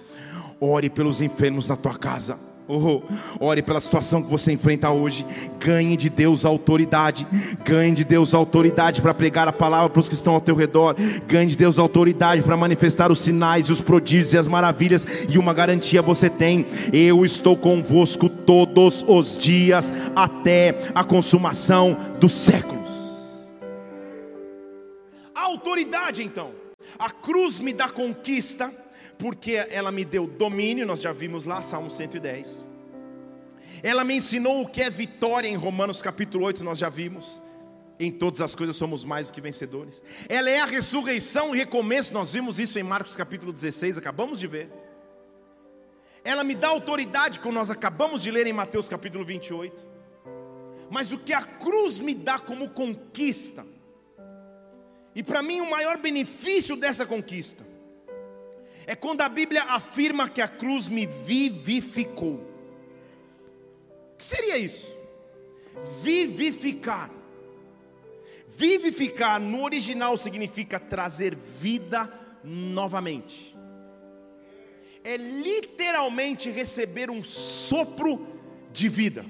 Ore 0.61 0.91
pelos 0.91 1.23
enfermos 1.23 1.71
na 1.71 1.75
tua 1.75 1.95
casa. 1.95 2.39
Oh, 2.69 3.01
ore 3.41 3.63
pela 3.63 3.81
situação 3.81 4.23
que 4.23 4.31
você 4.31 4.53
enfrenta 4.53 4.91
hoje. 4.91 5.25
Ganhe 5.59 5.97
de 5.97 6.11
Deus 6.11 6.45
a 6.45 6.51
autoridade. 6.51 7.27
Ganhe 7.65 7.95
de 7.95 8.05
Deus 8.05 8.35
a 8.35 8.37
autoridade 8.37 9.01
para 9.01 9.15
pregar 9.15 9.49
a 9.49 9.53
palavra 9.53 9.89
para 9.89 10.01
os 10.01 10.09
que 10.09 10.15
estão 10.15 10.35
ao 10.35 10.41
teu 10.43 10.55
redor. 10.55 10.97
Ganhe 11.27 11.49
de 11.49 11.57
Deus 11.57 11.79
a 11.79 11.83
autoridade 11.83 12.43
para 12.43 12.59
manifestar 12.59 13.11
os 13.11 13.23
sinais, 13.23 13.71
os 13.71 13.81
prodígios 13.81 14.35
e 14.35 14.39
as 14.39 14.47
maravilhas. 14.47 15.07
E 15.31 15.39
uma 15.39 15.55
garantia 15.55 16.03
você 16.03 16.29
tem: 16.29 16.67
eu 16.93 17.25
estou 17.25 17.57
convosco 17.57 18.29
todos 18.29 19.03
os 19.09 19.39
dias 19.39 19.91
até 20.15 20.79
a 20.95 21.03
consumação 21.03 21.97
dos 22.21 22.35
séculos. 22.35 22.82
Autoridade, 25.63 26.25
então. 26.25 26.53
A 26.99 27.09
cruz 27.09 27.61
me 27.61 27.73
dá 27.73 27.89
conquista 27.89 28.73
porque 29.17 29.53
ela 29.71 29.93
me 29.93 30.05
deu 30.05 30.27
domínio, 30.27 30.85
nós 30.85 31.01
já 31.01 31.13
vimos 31.13 31.45
lá, 31.45 31.63
Salmo 31.63 31.89
110. 31.89 32.69
Ela 33.81 34.03
me 34.03 34.17
ensinou 34.17 34.61
o 34.61 34.67
que 34.67 34.83
é 34.83 34.91
vitória 34.91 35.47
em 35.47 35.55
Romanos 35.55 36.03
capítulo 36.03 36.47
8, 36.47 36.65
nós 36.65 36.81
já 36.81 36.89
vimos. 36.89 37.41
Em 38.01 38.11
todas 38.11 38.41
as 38.41 38.57
coisas 38.57 38.75
somos 38.75 39.05
mais 39.05 39.29
do 39.29 39.35
que 39.35 39.41
vencedores. 39.41 40.03
Ela 40.29 40.51
é 40.51 40.59
a 40.59 40.65
ressurreição 40.65 41.55
e 41.55 41.59
recomeço, 41.59 42.13
nós 42.13 42.33
vimos 42.33 42.59
isso 42.59 42.77
em 42.77 42.83
Marcos 42.83 43.15
capítulo 43.15 43.53
16, 43.53 43.97
acabamos 43.97 44.41
de 44.41 44.49
ver. 44.49 44.69
Ela 46.25 46.43
me 46.43 46.57
dá 46.57 46.67
autoridade, 46.67 47.39
como 47.39 47.55
nós 47.55 47.71
acabamos 47.71 48.21
de 48.21 48.33
ler 48.33 48.49
em 48.49 48.53
Mateus 48.53 48.89
capítulo 48.89 49.25
28. 49.25 49.89
Mas 50.91 51.13
o 51.13 51.19
que 51.19 51.33
a 51.33 51.43
cruz 51.43 52.01
me 52.01 52.17
dá 52.17 52.41
como 52.41 52.71
conquista, 52.71 53.65
e 55.15 55.23
para 55.23 55.43
mim 55.43 55.61
o 55.61 55.71
maior 55.71 55.99
benefício 55.99 56.77
dessa 56.77 57.05
conquista, 57.05 57.65
é 58.87 58.95
quando 58.95 59.21
a 59.21 59.29
Bíblia 59.29 59.63
afirma 59.65 60.29
que 60.29 60.41
a 60.41 60.49
cruz 60.49 60.89
me 60.89 61.07
vivificou. 61.07 62.35
O 64.13 64.17
que 64.17 64.25
seria 64.25 64.57
isso? 64.57 64.93
Vivificar. 66.03 67.11
Vivificar 68.49 69.41
no 69.41 69.63
original 69.63 70.17
significa 70.17 70.79
trazer 70.79 71.35
vida 71.35 72.13
novamente. 72.45 73.57
É 75.05 75.17
literalmente 75.17 76.51
receber 76.51 77.11
um 77.11 77.23
sopro 77.25 78.27
de 78.73 78.89
vida. 78.89 79.25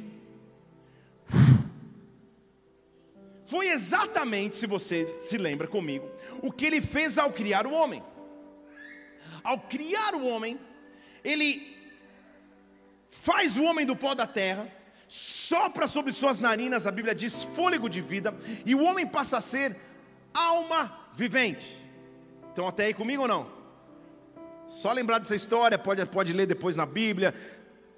Foi 3.46 3.68
exatamente, 3.68 4.56
se 4.56 4.66
você 4.66 5.16
se 5.20 5.36
lembra 5.36 5.66
comigo, 5.66 6.10
o 6.42 6.52
que 6.52 6.64
ele 6.64 6.80
fez 6.80 7.18
ao 7.18 7.32
criar 7.32 7.66
o 7.66 7.72
homem 7.72 8.02
ao 9.42 9.58
criar 9.58 10.14
o 10.14 10.26
homem, 10.26 10.58
ele 11.24 11.76
faz 13.08 13.56
o 13.56 13.64
homem 13.64 13.84
do 13.84 13.96
pó 13.96 14.14
da 14.14 14.26
terra, 14.26 14.68
sopra 15.08 15.86
sobre 15.86 16.12
suas 16.12 16.38
narinas, 16.38 16.86
a 16.86 16.90
Bíblia 16.90 17.14
diz 17.14 17.42
fôlego 17.42 17.88
de 17.88 18.00
vida, 18.00 18.34
e 18.64 18.74
o 18.74 18.82
homem 18.82 19.06
passa 19.06 19.36
a 19.38 19.40
ser 19.40 19.76
alma 20.32 21.10
vivente. 21.14 21.78
Estão 22.48 22.66
até 22.66 22.86
aí 22.86 22.94
comigo 22.94 23.22
ou 23.22 23.28
não? 23.28 23.50
Só 24.66 24.92
lembrar 24.92 25.18
dessa 25.18 25.34
história, 25.34 25.78
pode, 25.78 26.04
pode 26.06 26.32
ler 26.32 26.46
depois 26.46 26.76
na 26.76 26.86
Bíblia, 26.86 27.34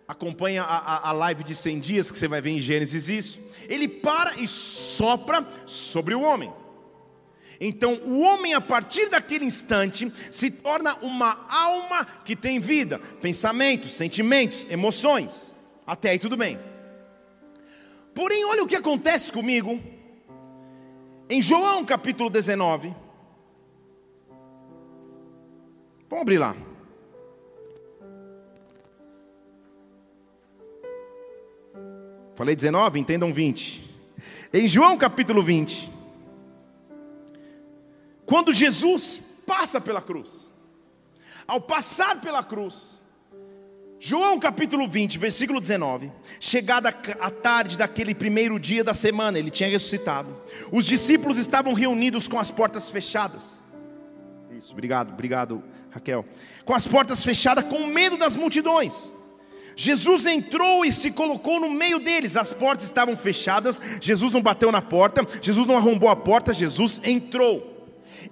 acompanha 0.07 0.63
a, 0.63 0.77
a, 0.77 1.09
a 1.11 1.13
live 1.13 1.43
de 1.43 1.55
100 1.55 1.81
dias, 1.81 2.11
que 2.11 2.19
você 2.19 2.29
vai 2.29 2.41
ver 2.41 2.51
em 2.51 2.61
Gênesis 2.61 3.09
isso. 3.09 3.41
Ele 3.69 3.89
para 3.89 4.35
e 4.35 4.47
sopra 4.47 5.47
sobre 5.67 6.15
o 6.15 6.21
homem. 6.21 6.53
Então, 7.61 7.95
o 8.05 8.21
homem, 8.21 8.53
a 8.53 8.61
partir 8.61 9.09
daquele 9.09 9.45
instante, 9.45 10.13
se 10.31 10.51
torna 10.51 10.97
uma 11.01 11.47
alma 11.49 12.05
que 12.25 12.35
tem 12.35 12.59
vida, 12.59 12.99
pensamentos, 13.21 13.93
sentimentos, 13.93 14.67
emoções. 14.69 15.55
Até 15.87 16.11
aí 16.11 16.19
tudo 16.19 16.37
bem. 16.37 16.59
Porém, 18.15 18.45
olha 18.45 18.63
o 18.63 18.67
que 18.67 18.77
acontece 18.77 19.33
comigo. 19.33 19.81
Em 21.29 21.41
João 21.41 21.85
capítulo 21.85 22.29
19. 22.29 22.95
Vamos 26.09 26.23
abrir 26.23 26.39
lá. 26.39 26.57
Falei 32.35 32.57
19, 32.57 32.99
entendam 32.99 33.33
20. 33.33 33.83
Em 34.53 34.67
João 34.67 34.99
capítulo 34.99 35.43
20. 35.43 35.93
Quando 38.27 38.53
Jesus 38.53 39.23
passa 39.47 39.81
pela 39.81 40.03
cruz, 40.03 40.51
ao 41.47 41.61
passar 41.61 42.21
pela 42.21 42.43
cruz, 42.43 43.03
João 44.01 44.39
capítulo 44.39 44.89
20, 44.89 45.17
versículo 45.17 45.61
19. 45.61 46.13
Chegada 46.41 46.89
a 47.21 47.31
tarde 47.31 47.79
daquele 47.79 48.15
primeiro 48.15 48.59
dia 48.59 48.83
da 48.83 48.93
semana, 48.93 49.39
ele 49.39 49.51
tinha 49.51 49.69
ressuscitado. 49.69 50.37
Os 50.73 50.87
discípulos 50.87 51.39
estavam 51.39 51.73
reunidos 51.73 52.27
com 52.27 52.39
as 52.39 52.51
portas 52.51 52.91
fechadas. 52.91 53.63
Isso, 54.59 54.73
obrigado, 54.73 55.13
obrigado, 55.13 55.63
Raquel. 55.91 56.25
Com 56.65 56.75
as 56.75 56.87
portas 56.87 57.23
fechadas, 57.23 57.65
com 57.65 57.87
medo 57.87 58.17
das 58.17 58.35
multidões. 58.35 59.13
Jesus 59.77 60.27
entrou 60.27 60.85
e 60.85 60.93
se 60.93 61.11
colocou 61.11 61.61
no 61.61 61.71
meio 61.71 61.99
deles. 61.99 62.37
As 62.37 62.53
portas 62.53 62.85
estavam 62.85 63.17
fechadas. 63.17 63.81
Jesus 64.01 64.33
não 64.33 64.43
bateu 64.43 64.71
na 64.71 64.83
porta. 64.83 65.27
Jesus 65.43 65.67
não 65.67 65.77
arrombou 65.77 66.09
a 66.09 66.17
porta. 66.17 66.53
Jesus 66.53 67.01
entrou 67.05 67.75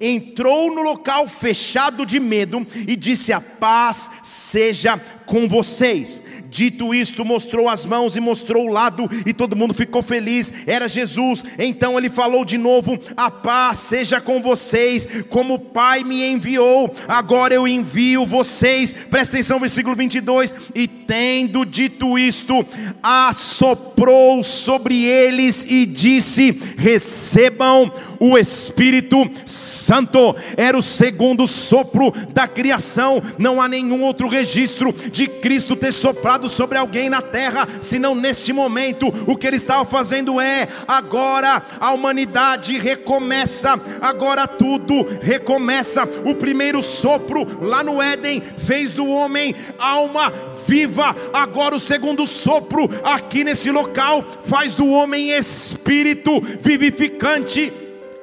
entrou 0.01 0.75
no 0.75 0.83
local 0.83 1.29
fechado 1.29 2.05
de 2.05 2.19
medo 2.19 2.67
e 2.87 2.97
disse: 2.97 3.33
A 3.33 3.41
paz 3.41 4.11
seja 4.23 5.01
com 5.33 5.49
vocês. 5.49 6.21
Dito 6.51 6.95
isto, 6.95 7.25
mostrou 7.25 7.67
as 7.67 7.87
mãos 7.87 8.15
e 8.15 8.21
mostrou 8.21 8.67
o 8.67 8.71
lado, 8.71 9.09
e 9.25 9.33
todo 9.33 9.57
mundo 9.57 9.73
ficou 9.73 10.03
feliz. 10.03 10.53
Era 10.67 10.87
Jesus. 10.87 11.43
Então 11.59 11.97
ele 11.97 12.11
falou 12.11 12.45
de 12.45 12.59
novo: 12.59 12.99
A 13.17 13.31
paz 13.31 13.79
seja 13.79 14.21
com 14.21 14.43
vocês, 14.43 15.09
como 15.31 15.55
o 15.55 15.59
Pai 15.59 16.05
me 16.05 16.23
enviou. 16.23 16.95
Agora 17.09 17.55
eu 17.55 17.67
envio 17.67 18.27
vocês. 18.27 18.93
Presta 18.93 19.37
atenção, 19.37 19.59
versículo 19.59 19.97
22. 19.97 20.55
E 20.75 20.87
tendo 20.87 21.65
dito 21.65 22.19
isto, 22.19 22.67
assoprou 23.03 24.43
sobre 24.43 25.03
eles 25.03 25.65
e 25.67 25.87
disse: 25.87 26.61
Recebam 26.77 27.91
o 28.23 28.39
Espírito 28.39 29.29
Santo. 29.45 30.37
Era 30.57 30.79
o 30.79 30.83
segundo 30.83 31.45
sopro 31.47 32.13
da 32.33 32.47
criação. 32.47 33.21
Não 33.37 33.61
há 33.61 33.67
nenhum 33.67 34.03
outro 34.03 34.29
registro 34.29 34.93
de 34.93 35.22
Cristo 35.27 35.77
ter 35.77 35.93
soprado 35.93 36.49
sobre 36.49 36.79
alguém 36.79 37.09
na 37.09 37.23
terra, 37.23 37.69
senão 37.81 38.15
neste 38.15 38.53
momento. 38.53 39.09
O 39.27 39.37
que 39.37 39.47
ele 39.47 39.57
estava 39.57 39.85
fazendo 39.85 40.41
é: 40.41 40.69
agora 40.87 41.63
a 41.81 41.93
humanidade 41.93 42.79
recomeça, 42.79 43.81
agora 44.01 44.47
tudo 44.47 45.07
recomeça. 45.21 46.09
O 46.25 46.35
primeiro 46.35 46.83
sopro 46.83 47.47
lá 47.61 47.83
no 47.83 48.01
Éden 48.01 48.41
fez 48.41 48.93
do 48.93 49.07
homem 49.07 49.55
alma 49.79 50.33
viva. 50.67 51.15
Agora 51.33 51.75
o 51.75 51.81
segundo 51.81 52.27
sopro 52.27 52.89
aqui 53.05 53.45
nesse 53.45 53.71
local 53.71 54.25
faz 54.45 54.75
do 54.75 54.89
homem 54.89 55.31
espírito 55.31 56.41
vivificante 56.61 57.73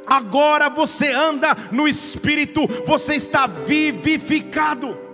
agora 0.09 0.69
você 0.69 1.13
anda 1.13 1.55
no 1.71 1.87
Espírito, 1.87 2.67
você 2.85 3.15
está 3.15 3.45
vivificado. 3.45 5.08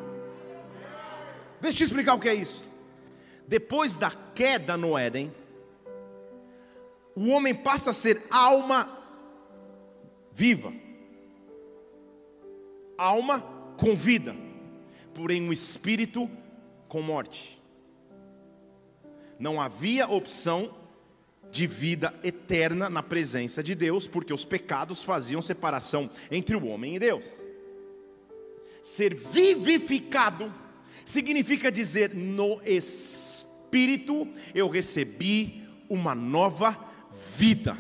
Deixa 1.66 1.82
eu 1.82 1.88
explicar 1.88 2.14
o 2.14 2.20
que 2.20 2.30
é 2.30 2.36
isso. 2.36 2.70
Depois 3.48 3.96
da 3.96 4.12
queda 4.12 4.78
no 4.78 4.96
Éden, 4.96 5.34
o 7.16 7.30
homem 7.30 7.56
passa 7.56 7.90
a 7.90 7.94
ser 7.94 8.22
alma 8.30 8.88
viva, 10.32 10.72
alma 12.96 13.42
com 13.80 13.96
vida, 13.96 14.36
porém 15.12 15.42
um 15.42 15.52
espírito 15.52 16.30
com 16.88 17.02
morte. 17.02 17.60
Não 19.40 19.60
havia 19.60 20.08
opção 20.08 20.72
de 21.50 21.66
vida 21.66 22.14
eterna 22.24 22.92
na 22.92 23.02
presença 23.02 23.64
de 23.64 23.74
Deus, 23.74 24.08
porque 24.08 24.34
os 24.34 24.46
pecados 24.46 25.04
faziam 25.04 25.42
separação 25.42 26.12
entre 26.30 26.56
o 26.56 26.68
homem 26.68 26.96
e 26.96 27.00
Deus. 27.00 27.26
Ser 28.84 29.16
vivificado 29.16 30.54
significa 31.06 31.72
dizer: 31.72 32.14
no 32.14 32.60
espírito 32.66 34.28
eu 34.54 34.68
recebi 34.68 35.64
uma 35.88 36.14
nova 36.16 36.78
vida. 37.38 37.78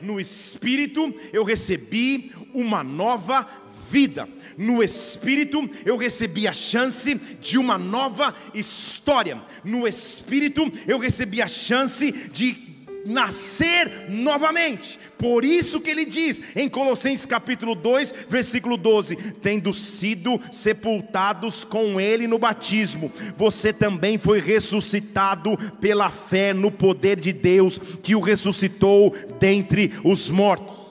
No 0.00 0.20
espírito 0.20 1.14
eu 1.32 1.44
recebi 1.44 2.32
uma 2.52 2.84
nova 2.84 3.48
vida. 3.90 4.28
No 4.56 4.82
Espírito 4.82 5.68
eu 5.84 5.96
recebi 5.96 6.48
a 6.48 6.52
chance 6.52 7.14
de 7.14 7.58
uma 7.58 7.78
nova 7.78 8.34
história. 8.54 9.40
No 9.64 9.86
Espírito 9.86 10.70
eu 10.86 10.98
recebi 10.98 11.40
a 11.42 11.46
chance 11.46 12.10
de 12.10 12.65
nascer 13.06 14.06
novamente. 14.08 14.98
Por 15.16 15.44
isso 15.44 15.80
que 15.80 15.90
ele 15.90 16.04
diz 16.04 16.40
em 16.54 16.68
Colossenses 16.68 17.24
capítulo 17.24 17.74
2, 17.74 18.14
versículo 18.28 18.76
12: 18.76 19.16
tendo 19.40 19.72
sido 19.72 20.40
sepultados 20.52 21.64
com 21.64 22.00
ele 22.00 22.26
no 22.26 22.38
batismo, 22.38 23.10
você 23.36 23.72
também 23.72 24.18
foi 24.18 24.40
ressuscitado 24.40 25.56
pela 25.80 26.10
fé 26.10 26.52
no 26.52 26.70
poder 26.70 27.18
de 27.18 27.32
Deus 27.32 27.78
que 28.02 28.14
o 28.14 28.20
ressuscitou 28.20 29.14
dentre 29.38 29.92
os 30.04 30.28
mortos. 30.28 30.85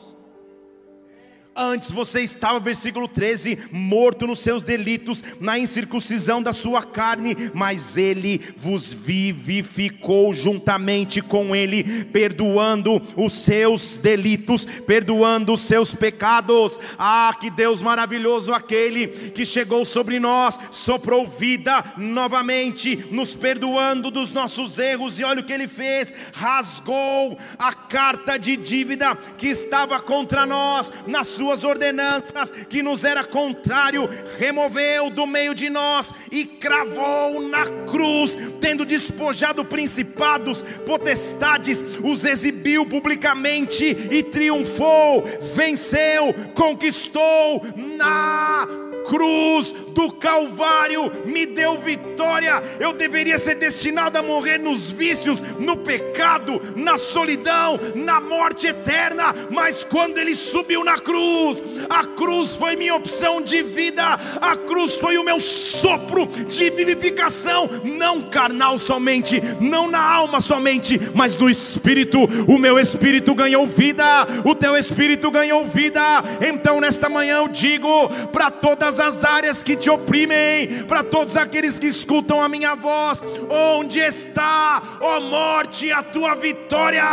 Antes 1.58 1.90
você 1.90 2.20
estava, 2.20 2.60
versículo 2.60 3.08
13, 3.08 3.70
morto 3.72 4.28
nos 4.28 4.40
seus 4.40 4.62
delitos, 4.62 5.24
na 5.40 5.58
incircuncisão 5.58 6.44
da 6.44 6.52
sua 6.52 6.84
carne, 6.84 7.34
mas 7.54 7.96
ele 7.96 8.42
vos 8.58 8.92
vivificou 8.92 10.34
juntamente 10.34 11.22
com 11.22 11.56
ele, 11.56 12.04
perdoando 12.12 13.02
os 13.16 13.36
seus 13.36 13.96
delitos, 13.96 14.66
perdoando 14.66 15.54
os 15.54 15.62
seus 15.62 15.96
pecados. 15.96 16.78
Ah, 17.00 17.34
que 17.40 17.50
Deus 17.50 17.82
maravilhoso 17.82 18.52
aquele 18.52 19.08
que 19.08 19.46
chegou 19.46 19.86
sobre 19.86 20.20
nós, 20.20 20.60
soprou 20.72 21.26
vida 21.26 21.94
novamente, 21.96 23.08
nos 23.12 23.34
perdoando 23.34 24.12
dos 24.12 24.30
nossos 24.30 24.78
erros, 24.78 25.20
e 25.20 25.24
olha 25.24 25.40
o 25.40 25.46
que 25.46 25.54
ele 25.54 25.70
fez: 25.70 26.14
rasgou 26.34 27.38
a 27.58 27.72
carta 27.72 28.38
de 28.38 28.58
dívida 28.58 29.16
que 29.38 29.48
estava 29.48 30.02
contra 30.02 30.46
nós 30.46 30.92
na 31.08 31.24
sua 31.24 31.45
suas 31.46 31.64
ordenanças, 31.64 32.50
que 32.50 32.82
nos 32.82 33.04
era 33.04 33.24
contrário, 33.24 34.10
removeu 34.40 35.12
do 35.12 35.28
meio 35.28 35.54
de 35.54 35.70
nós 35.70 36.12
e 36.32 36.44
cravou 36.44 37.40
na 37.40 37.66
cruz, 37.86 38.36
tendo 38.60 38.84
despojado 38.84 39.64
principados, 39.64 40.64
potestades, 40.88 41.84
os 42.04 42.26
exibiu 42.26 42.84
publicamente 42.88 43.86
e 43.86 44.24
triunfou, 44.24 45.24
venceu, 45.56 46.34
conquistou 46.56 47.62
na 47.96 48.85
cruz 49.06 49.72
do 49.90 50.12
Calvário 50.12 51.12
me 51.26 51.46
deu 51.46 51.78
vitória. 51.78 52.62
Eu 52.80 52.94
deveria 52.94 53.38
ser 53.38 53.56
destinado 53.56 54.18
a 54.18 54.24
morrer 54.24 54.58
nos 54.58 54.88
vícios, 54.88 55.42
no 55.60 55.78
pecado, 55.78 56.62
na 56.76 56.98
solidão, 56.98 57.80
na 57.96 58.20
morte 58.20 58.68
eterna, 58.68 59.34
mas 59.50 59.84
quando 59.84 60.18
ele 60.18 60.36
subiu 60.36 60.84
na 60.84 61.00
cruz, 61.00 61.64
a 61.90 62.06
cruz 62.06 62.56
foi 62.56 62.76
minha 62.76 62.96
opção 62.96 63.42
de 63.42 63.62
vida, 63.62 64.20
a 64.42 64.56
cruz 64.56 64.96
foi 64.96 65.18
o 65.18 65.24
meu 65.24 65.40
sopro 65.40 66.28
de 66.28 66.70
vivificação, 66.70 67.70
não 67.84 68.22
carnal 68.22 68.78
somente, 68.78 69.42
não 69.60 69.90
na 69.90 70.02
alma 70.02 70.40
somente, 70.40 71.00
mas 71.14 71.38
no 71.38 71.50
espírito. 71.50 72.20
O 72.48 72.58
meu 72.58 72.80
espírito 72.80 73.34
ganhou 73.34 73.68
vida, 73.68 74.06
o 74.44 74.56
teu 74.56 74.76
espírito 74.76 75.30
ganhou 75.32 75.66
vida. 75.66 76.02
Então 76.42 76.82
nesta 76.82 77.10
manhã 77.10 77.38
eu 77.38 77.48
digo 77.48 78.10
para 78.32 78.50
todas 78.50 78.95
todas 78.96 79.00
as 79.00 79.24
áreas 79.24 79.64
que 79.64 79.76
te 79.76 79.90
oprimem, 79.90 80.84
para 80.88 81.04
todos 81.04 81.36
aqueles 81.36 81.78
que 81.78 81.88
escutam 81.88 82.42
a 82.42 82.48
minha 82.48 82.76
voz. 82.76 83.22
Onde 83.50 84.00
está, 84.00 84.82
ó 85.02 85.20
morte, 85.20 85.92
a 85.92 86.02
tua 86.02 86.36
vitória? 86.36 87.04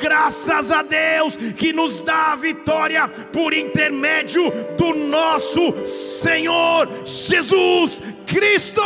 Graças 0.00 0.70
a 0.70 0.82
Deus 0.82 1.36
que 1.36 1.72
nos 1.72 2.00
dá 2.00 2.32
a 2.32 2.36
vitória 2.36 3.08
por 3.08 3.52
intermédio 3.54 4.50
do 4.76 4.94
nosso 4.94 5.86
Senhor 5.86 6.88
Jesus 7.04 8.00
Cristo. 8.26 8.82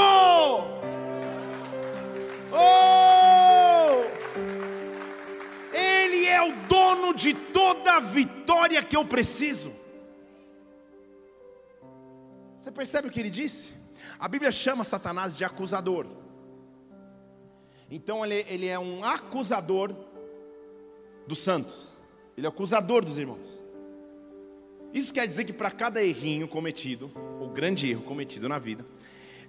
Oh! 2.52 4.04
Ele 5.72 6.26
é 6.26 6.42
o 6.42 6.52
dono 6.68 7.14
de 7.14 7.32
toda 7.32 7.92
a 7.92 8.00
vitória 8.00 8.82
que 8.82 8.96
eu 8.96 9.04
preciso. 9.04 9.72
Você 12.60 12.70
percebe 12.70 13.08
o 13.08 13.10
que 13.10 13.18
ele 13.18 13.30
disse? 13.30 13.70
A 14.18 14.28
Bíblia 14.28 14.52
chama 14.52 14.84
Satanás 14.84 15.34
de 15.34 15.42
acusador. 15.46 16.06
Então 17.90 18.22
ele, 18.22 18.44
ele 18.50 18.66
é 18.66 18.78
um 18.78 19.02
acusador 19.02 19.94
dos 21.26 21.40
santos. 21.40 21.96
Ele 22.36 22.46
é 22.46 22.50
acusador 22.50 23.02
dos 23.02 23.16
irmãos. 23.16 23.64
Isso 24.92 25.14
quer 25.14 25.26
dizer 25.26 25.44
que 25.44 25.54
para 25.54 25.70
cada 25.70 26.04
errinho 26.04 26.46
cometido, 26.46 27.10
ou 27.40 27.48
grande 27.48 27.88
erro 27.90 28.02
cometido 28.02 28.46
na 28.46 28.58
vida, 28.58 28.84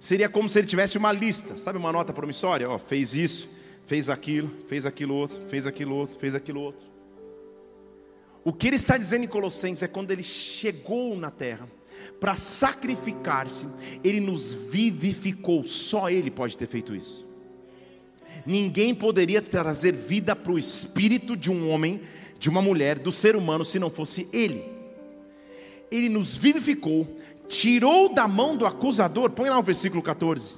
seria 0.00 0.30
como 0.30 0.48
se 0.48 0.58
ele 0.58 0.66
tivesse 0.66 0.96
uma 0.96 1.12
lista, 1.12 1.58
sabe 1.58 1.76
uma 1.76 1.92
nota 1.92 2.14
promissória? 2.14 2.70
Ó, 2.70 2.78
fez 2.78 3.14
isso, 3.14 3.46
fez 3.84 4.08
aquilo, 4.08 4.50
fez 4.66 4.86
aquilo 4.86 5.14
outro, 5.14 5.46
fez 5.48 5.66
aquilo 5.66 5.94
outro, 5.94 6.18
fez 6.18 6.34
aquilo 6.34 6.62
outro. 6.62 6.86
O 8.42 8.54
que 8.54 8.68
ele 8.68 8.76
está 8.76 8.96
dizendo 8.96 9.24
em 9.24 9.28
Colossenses 9.28 9.82
é 9.82 9.88
quando 9.88 10.12
ele 10.12 10.22
chegou 10.22 11.14
na 11.14 11.30
terra, 11.30 11.68
para 12.20 12.34
sacrificar-se, 12.34 13.66
ele 14.02 14.20
nos 14.20 14.52
vivificou, 14.52 15.64
só 15.64 16.08
ele 16.08 16.30
pode 16.30 16.56
ter 16.56 16.66
feito 16.66 16.94
isso. 16.94 17.26
Ninguém 18.46 18.94
poderia 18.94 19.42
trazer 19.42 19.92
vida 19.92 20.34
para 20.34 20.52
o 20.52 20.58
espírito 20.58 21.36
de 21.36 21.50
um 21.50 21.68
homem, 21.68 22.00
de 22.38 22.48
uma 22.48 22.62
mulher, 22.62 22.98
do 22.98 23.12
ser 23.12 23.36
humano, 23.36 23.64
se 23.64 23.78
não 23.78 23.90
fosse 23.90 24.28
ele. 24.32 24.64
Ele 25.90 26.08
nos 26.08 26.34
vivificou, 26.34 27.18
tirou 27.48 28.12
da 28.12 28.26
mão 28.26 28.56
do 28.56 28.66
acusador, 28.66 29.30
põe 29.30 29.48
lá 29.48 29.58
o 29.58 29.62
versículo 29.62 30.02
14 30.02 30.56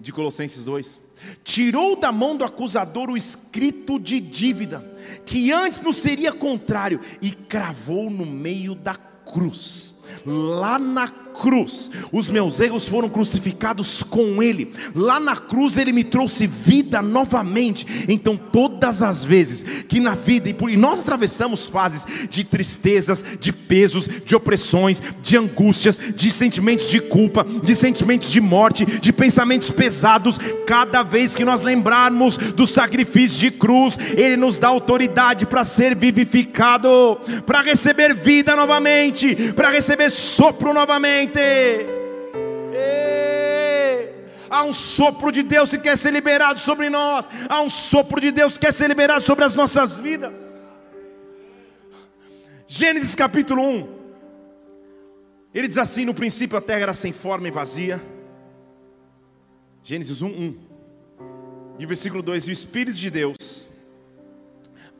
de 0.00 0.12
Colossenses 0.12 0.64
2. 0.64 1.02
Tirou 1.42 1.96
da 1.96 2.12
mão 2.12 2.36
do 2.36 2.44
acusador 2.44 3.10
o 3.10 3.16
escrito 3.16 3.98
de 3.98 4.20
dívida, 4.20 4.84
que 5.26 5.52
antes 5.52 5.80
nos 5.80 5.96
seria 5.96 6.32
contrário, 6.32 7.00
e 7.20 7.32
cravou 7.32 8.08
no 8.08 8.24
meio 8.24 8.74
da 8.74 8.94
cruz 8.94 9.97
lá 10.26 10.78
na 10.78 11.08
cruz, 11.38 11.90
os 12.12 12.28
meus 12.28 12.58
erros 12.58 12.88
foram 12.88 13.08
crucificados 13.08 14.02
com 14.02 14.42
Ele. 14.42 14.72
Lá 14.94 15.20
na 15.20 15.36
cruz 15.36 15.76
Ele 15.76 15.92
me 15.92 16.02
trouxe 16.02 16.46
vida 16.46 17.00
novamente. 17.00 17.86
Então, 18.08 18.36
todas 18.36 19.02
as 19.02 19.22
vezes 19.22 19.64
que 19.88 20.00
na 20.00 20.14
vida, 20.14 20.48
e 20.48 20.76
nós 20.76 21.00
atravessamos 21.00 21.66
fases 21.66 22.04
de 22.28 22.42
tristezas, 22.42 23.24
de 23.38 23.52
pesos, 23.52 24.08
de 24.24 24.34
opressões, 24.34 25.00
de 25.22 25.36
angústias, 25.36 25.98
de 26.14 26.30
sentimentos 26.30 26.90
de 26.90 27.00
culpa, 27.00 27.46
de 27.62 27.74
sentimentos 27.74 28.30
de 28.30 28.40
morte, 28.40 28.84
de 28.84 29.12
pensamentos 29.12 29.70
pesados, 29.70 30.38
cada 30.66 31.02
vez 31.02 31.34
que 31.34 31.44
nós 31.44 31.62
lembrarmos 31.62 32.36
do 32.36 32.66
sacrifício 32.66 33.38
de 33.38 33.50
cruz, 33.52 33.98
Ele 34.16 34.36
nos 34.36 34.58
dá 34.58 34.68
autoridade 34.68 35.46
para 35.46 35.62
ser 35.62 35.94
vivificado, 35.94 37.18
para 37.46 37.60
receber 37.60 38.14
vida 38.14 38.56
novamente, 38.56 39.52
para 39.52 39.70
receber 39.70 40.10
sopro 40.10 40.72
novamente. 40.74 41.27
Há 44.50 44.64
um 44.64 44.72
sopro 44.72 45.30
de 45.30 45.42
Deus 45.42 45.70
que 45.70 45.78
quer 45.78 45.96
ser 45.96 46.12
liberado 46.12 46.58
sobre 46.58 46.90
nós. 46.90 47.28
Há 47.48 47.60
um 47.60 47.68
sopro 47.68 48.20
de 48.20 48.32
Deus 48.32 48.54
que 48.54 48.66
quer 48.66 48.72
ser 48.72 48.88
liberado 48.88 49.20
sobre 49.20 49.44
as 49.44 49.54
nossas 49.54 49.98
vidas. 49.98 50.38
Gênesis 52.66 53.14
capítulo 53.14 53.62
1. 53.62 53.98
Ele 55.54 55.68
diz 55.68 55.78
assim: 55.78 56.04
No 56.04 56.14
princípio 56.14 56.56
a 56.56 56.60
terra 56.60 56.80
era 56.80 56.94
sem 56.94 57.12
forma 57.12 57.48
e 57.48 57.50
vazia. 57.50 58.02
Gênesis 59.82 60.22
1, 60.22 60.26
1. 60.26 60.58
E 61.78 61.84
o 61.84 61.88
versículo 61.88 62.22
2: 62.22 62.46
E 62.46 62.50
o 62.50 62.52
Espírito 62.52 62.96
de 62.96 63.10
Deus 63.10 63.70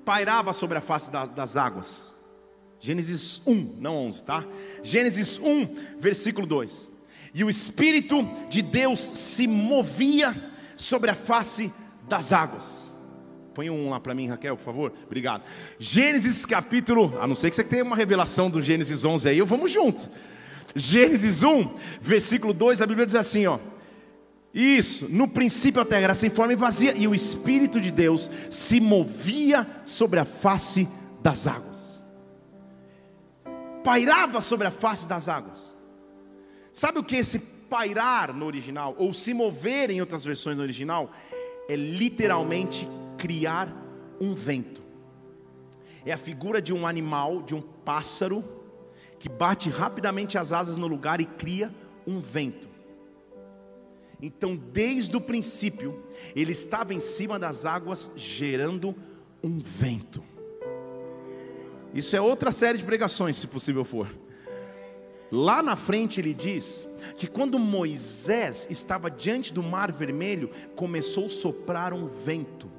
pairava 0.04 0.52
sobre 0.52 0.78
a 0.78 0.80
face 0.80 1.10
da, 1.10 1.26
das 1.26 1.56
águas. 1.56 2.17
Gênesis 2.80 3.42
1, 3.44 3.76
não 3.80 3.96
11, 4.06 4.22
tá? 4.22 4.44
Gênesis 4.82 5.38
1, 5.38 5.98
versículo 5.98 6.46
2. 6.46 6.88
E 7.34 7.42
o 7.42 7.50
Espírito 7.50 8.28
de 8.48 8.62
Deus 8.62 9.00
se 9.00 9.46
movia 9.46 10.34
sobre 10.76 11.10
a 11.10 11.14
face 11.14 11.72
das 12.08 12.32
águas. 12.32 12.92
Põe 13.52 13.68
um 13.68 13.90
lá 13.90 13.98
para 13.98 14.14
mim, 14.14 14.28
Raquel, 14.28 14.56
por 14.56 14.64
favor. 14.64 14.92
Obrigado. 15.04 15.42
Gênesis 15.78 16.46
capítulo, 16.46 17.18
a 17.20 17.26
não 17.26 17.34
ser 17.34 17.50
que 17.50 17.56
você 17.56 17.64
tenha 17.64 17.82
uma 17.82 17.96
revelação 17.96 18.48
do 18.48 18.62
Gênesis 18.62 19.04
11 19.04 19.28
aí, 19.28 19.38
eu 19.38 19.46
vamos 19.46 19.72
junto. 19.72 20.08
Gênesis 20.74 21.42
1, 21.42 21.74
versículo 22.00 22.52
2, 22.54 22.80
a 22.80 22.86
Bíblia 22.86 23.06
diz 23.06 23.16
assim, 23.16 23.46
ó: 23.46 23.58
isso, 24.54 25.08
no 25.08 25.26
princípio 25.26 25.82
a 25.82 25.84
terra 25.84 26.02
era 26.02 26.14
sem 26.14 26.30
forma 26.30 26.52
e 26.52 26.56
vazia, 26.56 26.94
e 26.96 27.08
o 27.08 27.14
Espírito 27.14 27.80
de 27.80 27.90
Deus 27.90 28.30
se 28.50 28.78
movia 28.78 29.66
sobre 29.84 30.20
a 30.20 30.24
face 30.24 30.86
das 31.20 31.48
águas 31.48 31.67
pairava 33.82 34.40
sobre 34.40 34.66
a 34.66 34.70
face 34.70 35.08
das 35.08 35.28
águas. 35.28 35.76
Sabe 36.72 36.98
o 36.98 37.04
que 37.04 37.16
esse 37.16 37.38
pairar 37.38 38.32
no 38.32 38.46
original, 38.46 38.94
ou 38.98 39.12
se 39.12 39.34
mover 39.34 39.90
em 39.90 40.00
outras 40.00 40.24
versões 40.24 40.56
no 40.56 40.62
original? 40.62 41.10
É 41.68 41.76
literalmente 41.76 42.88
criar 43.18 43.74
um 44.20 44.34
vento. 44.34 44.82
É 46.04 46.12
a 46.12 46.16
figura 46.16 46.62
de 46.62 46.72
um 46.72 46.86
animal, 46.86 47.42
de 47.42 47.54
um 47.54 47.60
pássaro, 47.60 48.44
que 49.18 49.28
bate 49.28 49.68
rapidamente 49.68 50.38
as 50.38 50.52
asas 50.52 50.76
no 50.76 50.86
lugar 50.86 51.20
e 51.20 51.26
cria 51.26 51.74
um 52.06 52.20
vento. 52.20 52.68
Então, 54.20 54.56
desde 54.56 55.16
o 55.16 55.20
princípio, 55.20 56.02
ele 56.34 56.52
estava 56.52 56.94
em 56.94 57.00
cima 57.00 57.38
das 57.38 57.64
águas, 57.64 58.10
gerando 58.16 58.94
um 59.42 59.58
vento. 59.58 60.22
Isso 61.98 62.14
é 62.14 62.20
outra 62.20 62.52
série 62.52 62.78
de 62.78 62.84
pregações, 62.84 63.36
se 63.36 63.48
possível 63.48 63.84
for. 63.84 64.08
Lá 65.32 65.60
na 65.60 65.74
frente 65.74 66.20
ele 66.20 66.32
diz 66.32 66.88
que 67.16 67.26
quando 67.26 67.58
Moisés 67.58 68.68
estava 68.70 69.10
diante 69.10 69.52
do 69.52 69.64
mar 69.64 69.90
vermelho, 69.90 70.48
começou 70.76 71.26
a 71.26 71.28
soprar 71.28 71.92
um 71.92 72.06
vento, 72.06 72.70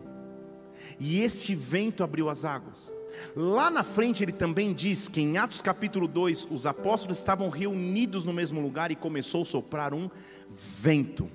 e 0.97 1.21
este 1.21 1.53
vento 1.53 2.01
abriu 2.01 2.29
as 2.29 2.45
águas. 2.45 2.93
Lá 3.35 3.69
na 3.69 3.83
frente 3.83 4.23
ele 4.23 4.31
também 4.31 4.73
diz 4.73 5.09
que 5.09 5.19
em 5.19 5.37
Atos 5.37 5.61
capítulo 5.61 6.07
2, 6.07 6.47
os 6.49 6.65
apóstolos 6.65 7.17
estavam 7.17 7.49
reunidos 7.49 8.23
no 8.23 8.31
mesmo 8.31 8.61
lugar 8.61 8.89
e 8.89 8.95
começou 8.95 9.41
a 9.41 9.45
soprar 9.45 9.93
um 9.93 10.09
vento. 10.49 11.29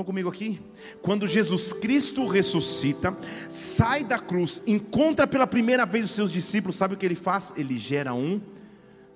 Estão 0.00 0.06
comigo 0.06 0.30
aqui? 0.30 0.58
Quando 1.02 1.26
Jesus 1.26 1.74
Cristo 1.74 2.26
ressuscita, 2.26 3.14
sai 3.50 4.02
da 4.02 4.18
cruz, 4.18 4.62
encontra 4.66 5.26
pela 5.26 5.46
primeira 5.46 5.84
vez 5.84 6.06
os 6.06 6.12
seus 6.12 6.32
discípulos, 6.32 6.76
sabe 6.76 6.94
o 6.94 6.96
que 6.96 7.04
ele 7.04 7.14
faz? 7.14 7.52
Ele 7.54 7.76
gera 7.76 8.14
um 8.14 8.40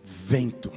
vento. 0.04 0.70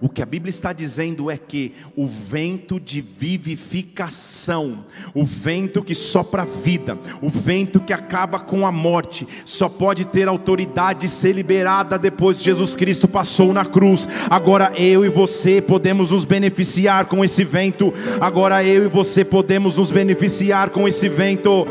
O 0.00 0.08
que 0.08 0.22
a 0.22 0.26
Bíblia 0.26 0.50
está 0.50 0.72
dizendo 0.72 1.30
é 1.30 1.36
que 1.36 1.74
o 1.96 2.06
vento 2.06 2.78
de 2.78 3.00
vivificação, 3.00 4.84
o 5.14 5.24
vento 5.24 5.82
que 5.82 5.94
sopra 5.94 6.42
a 6.42 6.44
vida, 6.44 6.98
o 7.20 7.28
vento 7.28 7.80
que 7.80 7.92
acaba 7.92 8.38
com 8.38 8.66
a 8.66 8.72
morte, 8.72 9.26
só 9.44 9.68
pode 9.68 10.04
ter 10.04 10.28
autoridade 10.28 11.06
e 11.06 11.08
ser 11.08 11.32
liberada 11.32 11.98
depois 11.98 12.38
que 12.38 12.44
Jesus 12.44 12.76
Cristo 12.76 13.08
passou 13.08 13.52
na 13.52 13.64
cruz. 13.64 14.08
Agora 14.30 14.72
eu 14.76 15.04
e 15.04 15.08
você 15.08 15.60
podemos 15.60 16.10
nos 16.10 16.24
beneficiar 16.24 17.06
com 17.06 17.24
esse 17.24 17.44
vento. 17.44 17.92
Agora 18.20 18.62
eu 18.64 18.84
e 18.84 18.88
você 18.88 19.24
podemos 19.24 19.76
nos 19.76 19.90
beneficiar 19.90 20.70
com 20.70 20.86
esse 20.86 21.08
vento. 21.08 21.66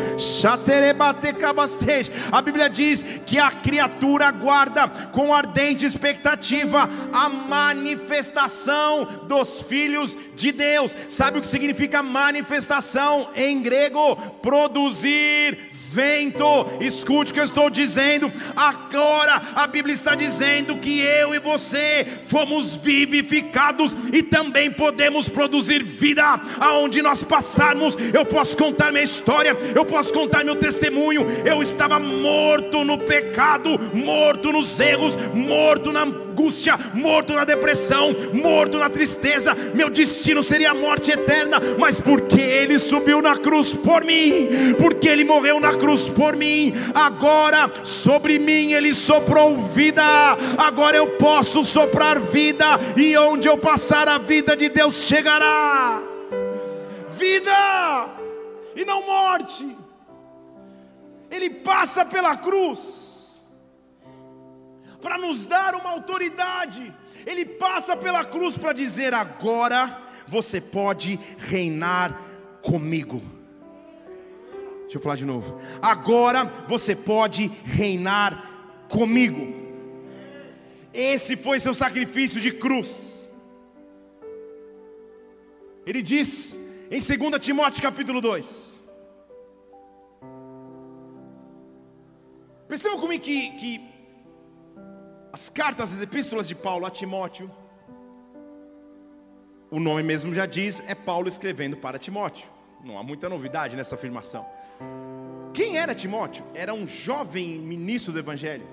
A 2.31 2.41
Bíblia 2.41 2.69
diz 2.69 3.03
que 3.25 3.39
a 3.39 3.51
criatura 3.51 4.27
aguarda 4.27 4.87
com 5.11 5.33
ardente 5.33 5.85
expectativa 5.85 6.89
a 7.13 7.29
manifestação 7.29 7.96
manifestação 7.97 9.05
dos 9.27 9.61
filhos 9.61 10.17
de 10.35 10.51
Deus. 10.51 10.95
Sabe 11.09 11.39
o 11.39 11.41
que 11.41 11.47
significa 11.47 12.03
manifestação 12.03 13.29
em 13.35 13.61
grego? 13.61 14.15
Produzir 14.41 15.71
vento. 15.89 16.45
Escute 16.79 17.31
o 17.31 17.33
que 17.33 17.39
eu 17.39 17.45
estou 17.45 17.69
dizendo. 17.69 18.31
Agora 18.55 19.41
a 19.55 19.65
Bíblia 19.65 19.93
está 19.93 20.13
dizendo 20.13 20.77
que 20.77 21.01
eu 21.01 21.33
e 21.33 21.39
você 21.39 22.05
fomos 22.27 22.75
vivificados 22.75 23.95
e 24.13 24.21
também 24.21 24.69
podemos 24.69 25.27
produzir 25.29 25.83
vida 25.83 26.23
aonde 26.59 27.01
nós 27.01 27.23
passarmos. 27.23 27.97
Eu 28.13 28.25
posso 28.25 28.55
contar 28.55 28.91
minha 28.91 29.03
história, 29.03 29.57
eu 29.75 29.85
posso 29.85 30.13
contar 30.13 30.43
meu 30.43 30.55
testemunho. 30.55 31.25
Eu 31.45 31.61
estava 31.61 31.99
morto 31.99 32.83
no 32.83 32.97
pecado, 32.97 33.79
morto 33.93 34.51
nos 34.51 34.79
erros, 34.79 35.15
morto 35.33 35.91
na 35.91 36.26
angústia, 36.37 36.77
morto 36.93 37.33
na 37.33 37.43
depressão, 37.43 38.15
morto 38.31 38.77
na 38.77 38.89
tristeza. 38.89 39.55
Meu 39.73 39.89
destino 39.89 40.43
seria 40.43 40.71
a 40.71 40.75
morte 40.75 41.09
eterna, 41.09 41.59
mas 41.79 41.99
porque 41.99 42.39
Ele 42.39 42.77
subiu 42.77 43.21
na 43.23 43.35
cruz 43.35 43.73
por 43.73 44.03
mim, 44.03 44.75
porque 44.77 45.09
Ele 45.09 45.25
morreu 45.25 45.59
na 45.59 45.75
cruz 45.75 46.07
por 46.07 46.35
mim, 46.35 46.73
agora 46.93 47.71
sobre 47.83 48.37
mim 48.37 48.73
Ele 48.73 48.93
soprou 48.93 49.57
vida. 49.57 50.03
Agora 50.57 50.95
eu 50.95 51.07
posso 51.17 51.65
soprar 51.65 52.19
vida, 52.19 52.65
e 52.95 53.17
onde 53.17 53.47
eu 53.47 53.57
passar 53.57 54.07
a 54.07 54.19
vida 54.19 54.55
de 54.55 54.69
Deus 54.69 55.03
chegará. 55.03 56.03
Vida 57.17 58.09
e 58.75 58.85
não 58.85 59.03
morte. 59.07 59.75
Ele 61.31 61.49
passa 61.49 62.05
pela 62.05 62.35
cruz 62.35 63.06
para 65.01 65.17
nos 65.17 65.45
dar 65.45 65.75
uma 65.75 65.89
autoridade. 65.91 66.93
Ele 67.25 67.45
passa 67.45 67.95
pela 67.95 68.23
cruz 68.25 68.57
para 68.57 68.73
dizer: 68.73 69.13
agora 69.13 70.01
você 70.27 70.59
pode 70.59 71.19
reinar 71.37 72.21
comigo. 72.61 73.21
Deixa 74.81 74.97
eu 74.97 75.01
falar 75.01 75.15
de 75.15 75.25
novo. 75.25 75.59
Agora 75.81 76.45
você 76.67 76.95
pode 76.95 77.47
reinar 77.65 78.85
comigo. 78.87 79.53
Esse 80.93 81.35
foi 81.35 81.59
seu 81.59 81.73
sacrifício 81.73 82.39
de 82.39 82.51
cruz. 82.51 83.27
Ele 85.85 86.01
diz 86.01 86.57
em 86.89 86.99
2 86.99 87.39
Timóteo 87.39 87.81
capítulo 87.81 88.21
2. 88.21 88.77
Percebam 92.67 92.99
comigo 92.99 93.23
que, 93.23 93.51
que 93.51 93.96
as 95.37 95.49
cartas, 95.49 95.93
as 95.93 96.01
epístolas 96.01 96.47
de 96.47 96.55
Paulo 96.55 96.83
a 96.83 96.89
Timóteo, 96.89 97.47
o 99.69 99.79
nome 99.79 100.01
mesmo 100.01 100.33
já 100.33 100.47
diz, 100.47 100.81
é 100.87 100.95
Paulo 100.95 101.27
escrevendo 101.27 101.77
para 101.77 101.99
Timóteo. 101.99 102.49
Não 102.83 102.97
há 102.97 103.03
muita 103.03 103.29
novidade 103.29 103.75
nessa 103.75 103.93
afirmação. 103.93 104.43
Quem 105.53 105.77
era 105.77 105.93
Timóteo? 105.93 106.43
Era 106.55 106.73
um 106.73 106.87
jovem 106.87 107.59
ministro 107.59 108.11
do 108.11 108.17
Evangelho. 108.17 108.67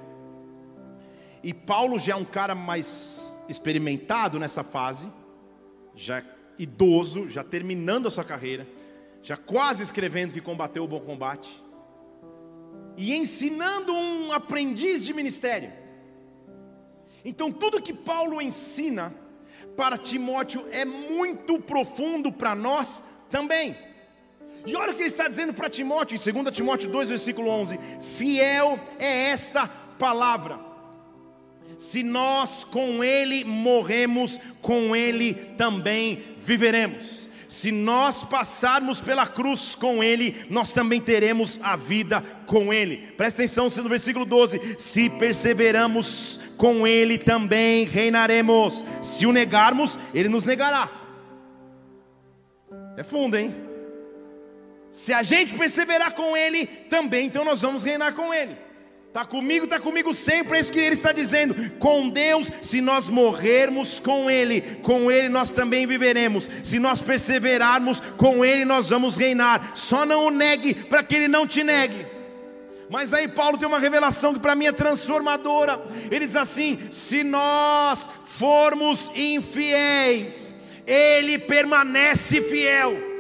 E 1.43 1.53
Paulo 1.53 1.99
já 1.99 2.15
é 2.15 2.17
um 2.17 2.25
cara 2.25 2.55
mais 2.55 3.37
experimentado 3.47 4.39
nessa 4.39 4.65
fase, 4.65 5.13
já 5.95 6.25
idoso, 6.59 7.29
já 7.29 7.45
terminando 7.45 8.09
a 8.09 8.11
sua 8.11 8.25
carreira, 8.25 8.67
já 9.23 9.37
quase 9.37 9.83
escrevendo 9.83 10.33
que 10.33 10.41
combateu 10.41 10.85
o 10.85 10.89
bom 10.89 11.01
combate, 11.01 11.63
e 12.97 13.15
ensinando 13.15 13.93
um 13.93 14.33
aprendiz 14.33 15.05
de 15.05 15.13
ministério. 15.13 15.84
Então, 17.25 17.51
tudo 17.51 17.81
que 17.81 17.95
Paulo 17.95 18.41
ensina 18.41 19.15
para 19.77 19.97
Timóteo 19.97 20.67
é 20.71 20.85
muito 20.85 21.59
profundo 21.59 22.31
para 22.31 22.55
nós 22.55 23.03
também. 23.31 23.75
E 24.67 24.75
olha 24.77 24.93
o 24.93 24.95
que 24.95 25.03
ele 25.03 25.09
está 25.09 25.29
dizendo 25.29 25.53
para 25.53 25.69
Timóteo, 25.69 26.17
em 26.17 26.33
2 26.43 26.55
Timóteo 26.55 26.91
2, 26.91 27.09
versículo 27.09 27.49
11: 27.49 27.79
Fiel 28.17 28.79
é 28.99 29.31
esta 29.31 29.67
palavra. 29.99 30.59
Se 31.79 32.03
nós 32.03 32.65
com 32.65 33.03
ele 33.03 33.45
morremos, 33.45 34.39
com 34.63 34.95
ele 34.95 35.35
também 35.57 36.23
viveremos. 36.39 37.29
Se 37.55 37.71
nós 37.71 38.25
passarmos 38.25 39.01
pela 39.01 39.29
cruz 39.29 39.77
com 39.77 40.03
Ele, 40.03 40.45
nós 40.51 40.73
também 40.73 41.01
teremos 41.01 41.61
a 41.63 41.77
vida 41.77 42.21
com 42.47 42.73
Ele. 42.73 42.97
Presta 43.17 43.43
atenção 43.43 43.69
no 43.69 43.89
versículo 43.89 44.25
12: 44.25 44.75
Se 44.77 45.09
perseveramos 45.09 46.41
com 46.57 46.87
Ele, 46.87 47.19
também 47.19 47.85
reinaremos. 47.85 48.85
Se 49.03 49.27
o 49.27 49.33
negarmos, 49.33 49.99
Ele 50.13 50.29
nos 50.29 50.45
negará. 50.45 50.89
É 52.97 53.03
fundo, 53.03 53.37
hein? 53.37 53.55
Se 54.91 55.13
a 55.13 55.23
gente 55.23 55.55
perseverar 55.55 56.15
com 56.15 56.37
Ele, 56.37 56.67
também 56.67 57.27
então 57.27 57.45
nós 57.45 57.63
vamos 57.63 57.83
reinar 57.83 58.15
com 58.15 58.33
Ele. 58.33 58.57
Está 59.15 59.25
comigo, 59.25 59.65
está 59.65 59.79
comigo 59.79 60.13
sempre, 60.13 60.57
é 60.57 60.61
isso 60.61 60.73
que 60.73 60.81
ele 60.81 60.97
está 60.97 61.13
dizendo. 61.13 61.71
Com 61.79 62.09
Deus, 62.09 62.51
se 62.61 62.81
nós 62.81 63.09
morrermos 63.09 64.01
com 64.01 64.29
Ele, 64.29 64.61
com 64.83 65.09
Ele 65.09 65.29
nós 65.29 65.53
também 65.53 65.87
viveremos. 65.87 66.51
Se 66.65 66.81
nós 66.81 67.01
perseverarmos 67.01 68.01
com 68.17 68.45
Ele, 68.45 68.65
nós 68.65 68.89
vamos 68.89 69.15
reinar. 69.15 69.71
Só 69.77 70.05
não 70.05 70.27
o 70.27 70.31
negue, 70.31 70.75
para 70.75 71.05
que 71.05 71.15
Ele 71.15 71.29
não 71.29 71.47
te 71.47 71.63
negue. 71.63 72.14
Mas 72.95 73.13
aí 73.13 73.27
Paulo 73.27 73.59
tem 73.59 73.67
uma 73.67 73.81
revelação 73.81 74.33
que 74.33 74.39
para 74.39 74.55
mim 74.55 74.67
é 74.67 74.73
transformadora. 74.73 75.85
Ele 76.13 76.29
diz 76.29 76.37
assim: 76.37 76.79
se 76.93 77.25
nós 77.25 78.09
formos 78.25 79.11
infiéis, 79.17 80.55
Ele 80.87 81.37
permanece 81.37 82.41
fiel 82.41 83.14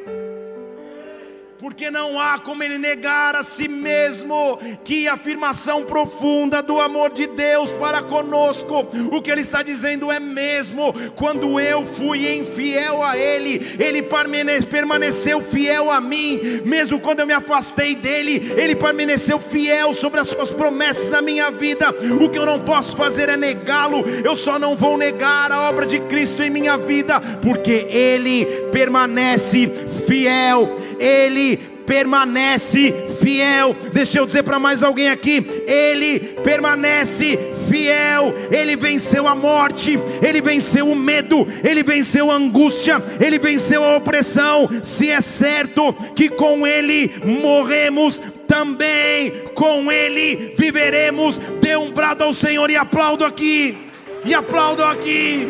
porque 1.64 1.90
não 1.90 2.20
há 2.20 2.38
como 2.38 2.62
ele 2.62 2.76
negar 2.76 3.34
a 3.34 3.42
si 3.42 3.68
mesmo. 3.68 4.58
Que 4.84 5.08
afirmação 5.08 5.82
profunda 5.84 6.62
do 6.62 6.78
amor 6.78 7.10
de 7.10 7.26
Deus 7.26 7.72
para 7.72 8.02
conosco. 8.02 8.86
O 9.10 9.22
que 9.22 9.30
ele 9.30 9.40
está 9.40 9.62
dizendo 9.62 10.12
é 10.12 10.20
mesmo: 10.20 10.94
quando 11.16 11.58
eu 11.58 11.86
fui 11.86 12.36
infiel 12.36 13.02
a 13.02 13.16
ele, 13.16 13.78
ele 13.78 14.02
permaneceu 14.02 15.40
fiel 15.40 15.90
a 15.90 16.02
mim, 16.02 16.38
mesmo 16.66 17.00
quando 17.00 17.20
eu 17.20 17.26
me 17.26 17.32
afastei 17.32 17.94
dele, 17.94 18.52
ele 18.58 18.74
permaneceu 18.74 19.38
fiel 19.38 19.94
sobre 19.94 20.20
as 20.20 20.28
suas 20.28 20.50
promessas 20.50 21.08
na 21.08 21.22
minha 21.22 21.50
vida. 21.50 21.88
O 22.20 22.28
que 22.28 22.38
eu 22.38 22.44
não 22.44 22.60
posso 22.60 22.94
fazer 22.94 23.30
é 23.30 23.38
negá-lo, 23.38 24.04
eu 24.22 24.36
só 24.36 24.58
não 24.58 24.76
vou 24.76 24.98
negar 24.98 25.50
a 25.50 25.70
obra 25.70 25.86
de 25.86 25.98
Cristo 26.00 26.42
em 26.42 26.50
minha 26.50 26.76
vida, 26.76 27.18
porque 27.40 27.86
ele 27.88 28.44
permanece 28.70 29.66
fiel 30.06 30.83
ele 30.98 31.74
permanece 31.86 32.94
fiel. 33.20 33.74
Deixa 33.92 34.18
eu 34.18 34.26
dizer 34.26 34.42
para 34.42 34.58
mais 34.58 34.82
alguém 34.82 35.08
aqui: 35.08 35.44
Ele 35.66 36.20
permanece 36.42 37.38
fiel. 37.68 38.34
Ele 38.50 38.76
venceu 38.76 39.26
a 39.28 39.34
morte, 39.34 39.98
ele 40.22 40.40
venceu 40.40 40.88
o 40.90 40.96
medo, 40.96 41.46
ele 41.62 41.82
venceu 41.82 42.30
a 42.30 42.34
angústia, 42.34 43.02
ele 43.20 43.38
venceu 43.38 43.84
a 43.84 43.96
opressão. 43.96 44.68
Se 44.82 45.10
é 45.10 45.20
certo 45.20 45.92
que 46.14 46.28
com 46.28 46.66
Ele 46.66 47.10
morremos, 47.24 48.20
também 48.46 49.30
com 49.54 49.90
Ele 49.90 50.54
viveremos. 50.56 51.38
Dê 51.60 51.76
um 51.76 51.92
brado 51.92 52.24
ao 52.24 52.34
Senhor 52.34 52.70
e 52.70 52.76
aplaudo 52.76 53.24
aqui, 53.24 53.76
e 54.24 54.34
aplaudo 54.34 54.82
aqui. 54.82 55.48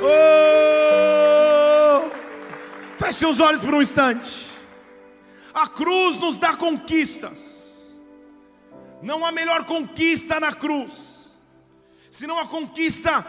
Oh! 0.00 1.05
Feche 3.06 3.20
seus 3.20 3.38
olhos 3.38 3.60
por 3.60 3.72
um 3.72 3.80
instante. 3.80 4.48
A 5.54 5.68
cruz 5.68 6.18
nos 6.18 6.38
dá 6.38 6.56
conquistas. 6.56 8.00
Não 9.00 9.24
há 9.24 9.30
melhor 9.30 9.64
conquista 9.64 10.40
na 10.40 10.52
cruz, 10.52 11.40
senão 12.10 12.40
a 12.40 12.48
conquista 12.48 13.24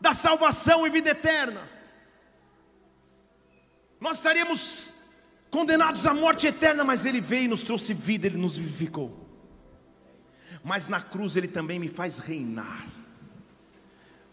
da 0.00 0.12
salvação 0.12 0.86
e 0.86 0.90
vida 0.90 1.10
eterna. 1.10 1.68
Nós 4.00 4.18
estaríamos 4.18 4.92
condenados 5.50 6.06
à 6.06 6.14
morte 6.14 6.46
eterna, 6.46 6.84
mas 6.84 7.04
Ele 7.04 7.20
veio 7.20 7.46
e 7.46 7.48
nos 7.48 7.62
trouxe 7.62 7.92
vida, 7.92 8.28
Ele 8.28 8.38
nos 8.38 8.56
vivificou. 8.56 9.26
Mas 10.62 10.86
na 10.86 11.00
cruz 11.00 11.34
Ele 11.34 11.48
também 11.48 11.80
me 11.80 11.88
faz 11.88 12.18
reinar. 12.18 12.86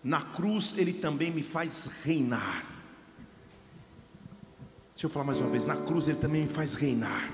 Na 0.03 0.21
cruz 0.21 0.75
Ele 0.77 0.93
também 0.93 1.31
me 1.31 1.41
faz 1.41 1.87
reinar. 2.03 2.78
Deixa 4.99 5.07
eu 5.07 5.11
falar 5.11 5.27
mais 5.27 5.39
uma 5.39 5.49
vez: 5.49 5.63
na 5.63 5.77
cruz 5.77 6.09
Ele 6.09 6.17
também 6.17 6.41
me 6.41 6.49
faz 6.49 6.73
reinar. 6.73 7.31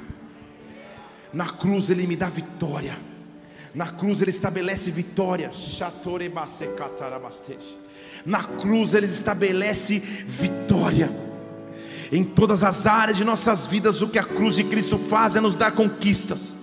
Na 1.34 1.50
cruz 1.50 1.90
Ele 1.90 2.06
me 2.06 2.16
dá 2.16 2.30
vitória. 2.30 2.96
Na 3.74 3.88
cruz 3.88 4.22
Ele 4.22 4.30
estabelece 4.30 4.92
vitória. 4.92 5.50
Na 8.24 8.44
cruz 8.44 8.94
Ele 8.94 9.08
estabelece 9.08 9.98
vitória. 9.98 11.10
Em 12.12 12.24
todas 12.24 12.64
as 12.64 12.86
áreas 12.86 13.18
de 13.18 13.24
nossas 13.24 13.66
vidas, 13.66 14.00
o 14.00 14.10
que 14.10 14.20
a 14.20 14.24
cruz 14.24 14.58
de 14.58 14.66
Cristo 14.66 15.00
faz 15.00 15.36
é 15.36 15.42
nos 15.42 15.56
dar 15.56 15.72
conquistas. 15.72 16.56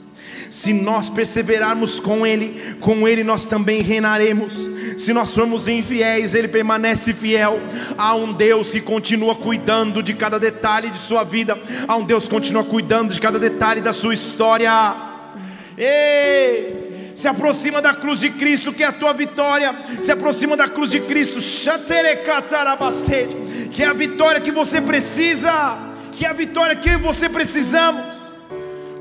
Se 0.51 0.73
nós 0.73 1.09
perseverarmos 1.09 1.99
com 2.01 2.27
Ele, 2.27 2.77
com 2.81 3.07
Ele 3.07 3.25
nós 3.25 3.47
também 3.47 3.83
reinaremos. 3.83 4.69
Se 4.99 5.13
nós 5.13 5.35
formos 5.35 5.69
infiéis, 5.69 6.35
Ele 6.35 6.49
permanece 6.49 7.13
fiel. 7.13 7.61
Há 7.97 8.15
um 8.15 8.33
Deus 8.33 8.73
que 8.73 8.81
continua 8.81 9.35
cuidando 9.35 10.03
de 10.03 10.15
cada 10.15 10.39
detalhe 10.39 10.91
de 10.91 10.99
sua 10.99 11.25
vida. 11.25 11.59
Há 11.87 11.97
um 11.97 12.05
Deus 12.05 12.25
que 12.25 12.31
continua 12.31 12.65
cuidando 12.65 13.13
de 13.13 13.21
cada 13.21 13.39
detalhe 13.39 13.81
da 13.81 13.93
sua 13.93 14.15
história. 14.15 14.71
Ei! 15.77 17.13
Se 17.15 17.29
aproxima 17.29 17.83
da 17.83 17.93
cruz 17.93 18.21
de 18.21 18.31
Cristo, 18.31 18.73
que 18.73 18.83
é 18.83 18.87
a 18.87 18.93
tua 18.93 19.13
vitória. 19.13 19.75
Se 20.01 20.11
aproxima 20.11 20.57
da 20.57 20.67
cruz 20.69 20.91
de 20.91 21.01
Cristo, 21.01 21.41
que 23.71 23.83
é 23.83 23.87
a 23.87 23.93
vitória 23.93 24.41
que 24.41 24.51
você 24.51 24.81
precisa, 24.81 25.79
que 26.13 26.25
é 26.25 26.29
a 26.29 26.33
vitória 26.33 26.75
que 26.75 26.89
eu 26.89 26.95
e 26.95 26.97
você 26.97 27.29
precisamos 27.29 28.12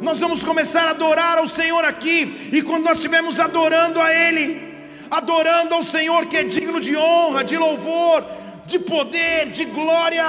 nós 0.02 0.20
vamos 0.20 0.44
começar 0.44 0.88
a 0.88 0.92
adorar 0.92 1.38
ao 1.38 1.48
Senhor 1.48 1.86
aqui, 1.86 2.50
e 2.52 2.62
quando 2.62 2.84
nós 2.84 2.98
estivermos 2.98 3.40
adorando 3.40 4.02
a 4.02 4.14
Ele, 4.14 4.72
adorando 5.10 5.76
ao 5.76 5.84
Senhor 5.84 6.26
que 6.26 6.38
é 6.38 6.44
digno 6.44 6.82
de 6.82 6.98
honra, 6.98 7.44
de 7.44 7.58
louvor, 7.58 8.26
de 8.66 8.80
poder, 8.80 9.50
de 9.50 9.66
glória. 9.66 10.26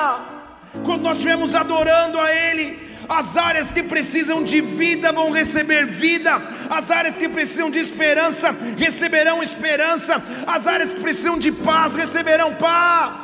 Quando 0.85 1.03
nós 1.03 1.17
estivermos 1.17 1.55
adorando 1.55 2.21
a 2.21 2.33
Ele, 2.33 2.93
as 3.09 3.37
áreas 3.37 3.73
que 3.73 3.83
precisam 3.83 4.43
de 4.43 4.61
vida 4.61 5.13
vão 5.13 5.31
receber 5.31 5.87
vida, 5.87 6.41
as 6.69 6.91
áreas 6.91 7.17
que 7.17 7.29
precisam 7.29 7.71
de 7.71 7.79
esperança 7.79 8.55
receberão 8.77 9.43
esperança, 9.43 10.23
as 10.47 10.67
áreas 10.67 10.93
que 10.95 11.01
precisam 11.01 11.39
de 11.39 11.53
paz 11.53 11.95
receberão 11.95 12.55
paz. 12.55 13.23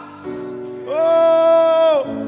Oh! 0.86 2.27